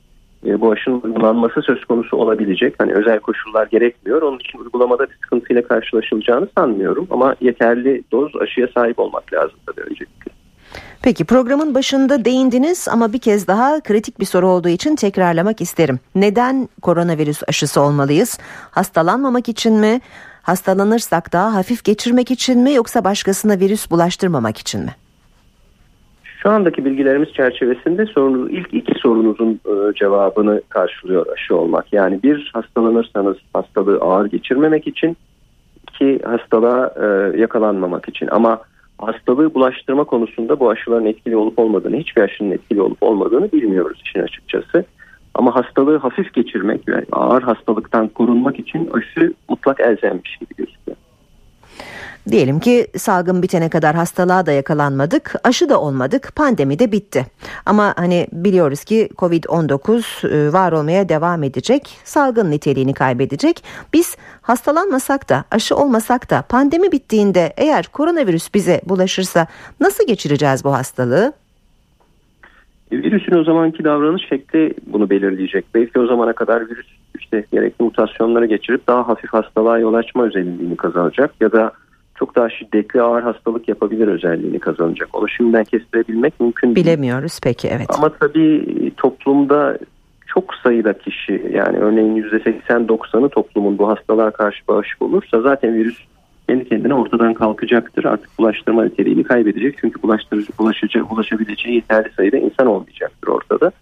e, 0.47 0.61
bu 0.61 0.73
aşının 0.73 1.01
uygulanması 1.01 1.63
söz 1.63 1.85
konusu 1.85 2.17
olabilecek. 2.17 2.75
Hani 2.79 2.93
özel 2.93 3.19
koşullar 3.19 3.67
gerekmiyor. 3.67 4.23
Onun 4.23 4.39
için 4.39 4.59
uygulamada 4.59 5.03
bir 5.03 5.15
sıkıntıyla 5.15 5.63
karşılaşılacağını 5.63 6.49
sanmıyorum. 6.59 7.07
Ama 7.11 7.35
yeterli 7.41 8.03
doz 8.13 8.37
aşıya 8.37 8.69
sahip 8.75 8.99
olmak 8.99 9.33
lazım 9.33 9.59
tabii 9.67 9.81
öncelikle. 9.81 10.30
Peki 11.03 11.25
programın 11.25 11.75
başında 11.75 12.25
değindiniz 12.25 12.89
ama 12.89 13.13
bir 13.13 13.19
kez 13.19 13.47
daha 13.47 13.81
kritik 13.81 14.21
bir 14.21 14.25
soru 14.25 14.49
olduğu 14.49 14.69
için 14.69 14.97
tekrarlamak 14.97 15.61
isterim. 15.61 16.01
Neden 16.15 16.69
koronavirüs 16.83 17.43
aşısı 17.49 17.81
olmalıyız? 17.81 18.39
Hastalanmamak 18.71 19.49
için 19.49 19.75
mi? 19.75 20.01
Hastalanırsak 20.43 21.33
daha 21.33 21.55
hafif 21.55 21.85
geçirmek 21.85 22.31
için 22.31 22.61
mi 22.61 22.73
yoksa 22.73 23.05
başkasına 23.05 23.61
virüs 23.61 23.91
bulaştırmamak 23.91 24.59
için 24.59 24.81
mi? 24.81 24.95
Şu 26.43 26.51
andaki 26.51 26.85
bilgilerimiz 26.85 27.33
çerçevesinde 27.33 28.07
sorunuz, 28.07 28.51
ilk 28.51 28.75
iki 28.75 29.01
sorunuzun 29.01 29.61
e, 29.67 29.95
cevabını 29.95 30.63
karşılıyor 30.69 31.27
aşı 31.33 31.57
olmak. 31.57 31.93
Yani 31.93 32.23
bir 32.23 32.51
hastalanırsanız 32.55 33.37
hastalığı 33.53 33.99
ağır 34.01 34.27
geçirmemek 34.27 34.87
için, 34.87 35.17
iki 35.83 36.21
hastalığa 36.25 36.95
e, 37.03 37.39
yakalanmamak 37.41 38.09
için. 38.09 38.29
Ama 38.31 38.61
hastalığı 39.01 39.55
bulaştırma 39.55 40.05
konusunda 40.05 40.61
bu 40.61 40.71
aşıların 40.71 41.07
etkili 41.07 41.37
olup 41.37 41.59
olmadığını, 41.59 41.97
hiçbir 41.97 42.23
aşının 42.23 42.51
etkili 42.51 42.83
olup 42.83 43.03
olmadığını 43.03 43.53
bilmiyoruz 43.53 44.03
işin 44.05 44.21
açıkçası. 44.21 44.85
Ama 45.35 45.55
hastalığı 45.55 45.97
hafif 45.97 46.35
geçirmek 46.35 46.89
ve 46.89 47.05
ağır 47.13 47.43
hastalıktan 47.43 48.09
korunmak 48.09 48.59
için 48.59 48.91
aşı 48.93 49.33
mutlak 49.49 49.81
elzemmiş 49.81 50.37
gibi 50.37 50.55
gözüküyor. 50.57 50.97
Diyelim 52.29 52.61
ki 52.61 52.87
salgın 52.97 53.43
bitene 53.43 53.69
kadar 53.69 53.95
hastalığa 53.95 54.47
da 54.47 54.53
yakalanmadık, 54.53 55.35
aşı 55.45 55.69
da 55.69 55.81
olmadık, 55.81 56.33
pandemi 56.37 56.79
de 56.79 56.93
bitti. 56.93 57.27
Ama 57.67 57.95
hani 57.97 58.27
biliyoruz 58.33 58.85
ki 58.85 59.09
Covid-19 59.17 60.29
e, 60.29 60.53
var 60.53 60.73
olmaya 60.73 61.09
devam 61.09 61.43
edecek, 61.43 61.99
salgın 62.05 62.51
niteliğini 62.51 62.95
kaybedecek. 62.95 63.65
Biz 63.93 64.17
hastalanmasak 64.51 65.29
da, 65.29 65.45
aşı 65.51 65.77
olmasak 65.77 66.31
da 66.31 66.43
pandemi 66.49 66.93
bittiğinde 66.93 67.53
eğer 67.57 67.87
koronavirüs 67.93 68.55
bize 68.55 68.81
bulaşırsa 68.85 69.47
nasıl 69.81 70.07
geçireceğiz 70.07 70.65
bu 70.65 70.73
hastalığı? 70.73 71.33
Virüsün 72.93 73.37
o 73.37 73.45
zamanki 73.45 73.85
davranış 73.85 74.29
şekli 74.29 74.75
bunu 74.87 75.11
belirleyecek. 75.11 75.65
Belki 75.75 76.01
o 76.01 76.07
zamana 76.07 76.33
kadar 76.33 76.71
virüs 76.71 76.87
işte 77.19 77.45
gerekli 77.53 77.85
mutasyonları 77.85 78.47
geçirip 78.47 78.87
daha 78.87 79.09
hafif 79.09 79.33
hastalığa 79.33 79.79
yol 79.79 79.95
açma 79.95 80.27
özelliğini 80.27 80.77
kazanacak 80.77 81.35
ya 81.41 81.53
da 81.53 81.73
çok 82.15 82.37
daha 82.37 82.51
şiddetli 82.51 83.03
ağır 83.03 83.23
hastalık 83.23 83.69
yapabilir 83.69 84.09
özelliğini 84.09 84.59
kazanacak. 84.59 85.09
Onu 85.13 85.29
şimdiden 85.29 85.65
kestirebilmek 85.65 86.41
mümkün 86.41 86.75
değil. 86.75 86.87
Bilemiyoruz 86.87 87.41
peki 87.43 87.69
evet. 87.69 87.87
Ama 87.99 88.09
tabii 88.09 88.93
toplumda 88.97 89.79
çok 90.35 90.55
sayıda 90.55 90.93
kişi 90.93 91.51
yani 91.53 91.79
örneğin 91.79 92.23
%80-90'ı 92.23 93.29
toplumun 93.29 93.79
bu 93.79 93.89
hastalığa 93.89 94.31
karşı 94.31 94.69
bağışık 94.69 95.03
olursa 95.03 95.41
zaten 95.41 95.75
virüs 95.75 95.99
kendi 96.49 96.69
kendine 96.69 96.95
ortadan 96.95 97.35
kalkacaktır. 97.35 98.05
Artık 98.05 98.39
bulaştırma 98.39 98.85
niteliğini 98.85 99.25
kaybedecek. 99.25 99.79
Çünkü 99.81 100.03
bulaştırıcı 100.03 100.53
bulaşacak, 100.59 101.11
bulaşabileceği 101.11 101.75
yeterli 101.75 102.13
sayıda 102.17 102.37
insan 102.37 102.67
olmayacaktır 102.67 103.29
ortada. 103.29 103.73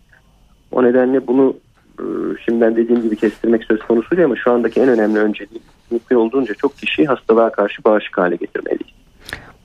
O 0.73 0.83
nedenle 0.83 1.27
bunu 1.27 1.57
e, 1.99 2.05
şimdiden 2.45 2.77
dediğim 2.77 3.03
gibi 3.03 3.17
kestirmek 3.17 3.65
söz 3.65 3.79
konusu 3.79 4.11
değil 4.11 4.25
ama 4.25 4.37
şu 4.37 4.53
andaki 4.53 4.81
en 4.81 4.89
önemli 4.89 5.19
önceliği 5.19 5.61
mümkün 5.91 6.17
olduğunca 6.17 6.55
çok 6.55 6.77
kişiyi 6.77 7.07
hastalığa 7.07 7.51
karşı 7.51 7.85
bağışık 7.85 8.19
hale 8.19 8.37
getirmeliyiz. 8.37 8.99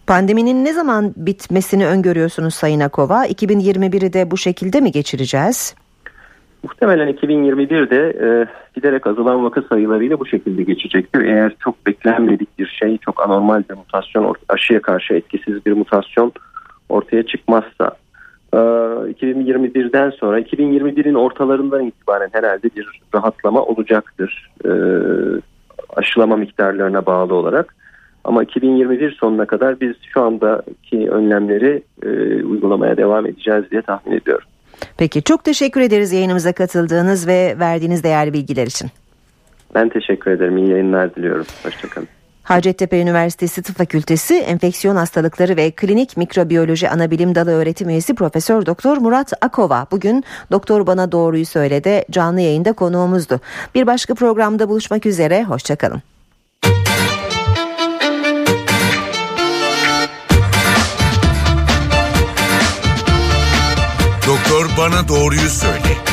Pandeminin 0.07 0.65
ne 0.65 0.73
zaman 0.73 1.13
bitmesini 1.17 1.87
öngörüyorsunuz 1.87 2.53
Sayın 2.53 2.79
Akova? 2.79 3.25
2021'i 3.25 4.13
de 4.13 4.31
bu 4.31 4.37
şekilde 4.37 4.81
mi 4.81 4.91
geçireceğiz? 4.91 5.75
Muhtemelen 6.63 7.09
2021'de 7.09 8.13
e, 8.21 8.47
giderek 8.75 9.07
azalan 9.07 9.43
vaka 9.43 9.61
sayılarıyla 9.61 10.19
bu 10.19 10.25
şekilde 10.25 10.63
geçecektir. 10.63 11.21
Eğer 11.21 11.55
çok 11.59 11.87
beklenmedik 11.87 12.59
bir 12.59 12.67
şey, 12.67 12.97
çok 12.97 13.21
anormal 13.25 13.63
bir 13.69 13.75
mutasyon, 13.75 14.35
aşıya 14.49 14.81
karşı 14.81 15.13
etkisiz 15.13 15.65
bir 15.65 15.71
mutasyon 15.71 16.31
ortaya 16.89 17.23
çıkmazsa 17.23 17.91
e, 18.53 18.57
2021'den 18.57 20.09
sonra 20.09 20.39
2021'in 20.39 21.13
ortalarından 21.13 21.85
itibaren 21.85 22.29
herhalde 22.31 22.69
bir 22.75 23.01
rahatlama 23.15 23.61
olacaktır. 23.63 24.51
E, 24.65 24.71
aşılama 25.95 26.37
miktarlarına 26.37 27.05
bağlı 27.05 27.33
olarak. 27.33 27.75
Ama 28.23 28.43
2021 28.43 29.11
sonuna 29.11 29.45
kadar 29.45 29.79
biz 29.79 29.93
şu 30.13 30.21
andaki 30.21 31.09
önlemleri 31.11 31.83
e, 32.03 32.09
uygulamaya 32.43 32.97
devam 32.97 33.25
edeceğiz 33.25 33.71
diye 33.71 33.81
tahmin 33.81 34.17
ediyorum. 34.17 34.47
Peki 34.97 35.23
çok 35.23 35.43
teşekkür 35.43 35.81
ederiz 35.81 36.11
yayınımıza 36.11 36.53
katıldığınız 36.53 37.27
ve 37.27 37.55
verdiğiniz 37.59 38.03
değerli 38.03 38.33
bilgiler 38.33 38.67
için. 38.67 38.89
Ben 39.75 39.89
teşekkür 39.89 40.31
ederim. 40.31 40.57
İyi 40.57 40.69
yayınlar 40.69 41.15
diliyorum. 41.15 41.45
Hoşçakalın. 41.63 42.07
Hacettepe 42.43 43.01
Üniversitesi 43.01 43.61
Tıp 43.61 43.77
Fakültesi 43.77 44.35
Enfeksiyon 44.35 44.95
Hastalıkları 44.95 45.57
ve 45.57 45.71
Klinik 45.71 46.17
Mikrobiyoloji 46.17 46.89
Anabilim 46.89 47.35
Dalı 47.35 47.51
öğretim 47.51 47.89
üyesi 47.89 48.15
Profesör 48.15 48.65
Doktor 48.65 48.97
Murat 48.97 49.33
Akova 49.41 49.87
bugün 49.91 50.23
Doktor 50.51 50.87
Bana 50.87 51.11
Doğruyu 51.11 51.45
Söyledi 51.45 52.03
canlı 52.11 52.41
yayında 52.41 52.73
konuğumuzdu. 52.73 53.39
Bir 53.75 53.87
başka 53.87 54.15
programda 54.15 54.69
buluşmak 54.69 55.05
üzere 55.05 55.43
hoşçakalın. 55.43 56.01
Bana 64.77 65.07
Doğruyu 65.07 65.49
Söyle 65.49 66.12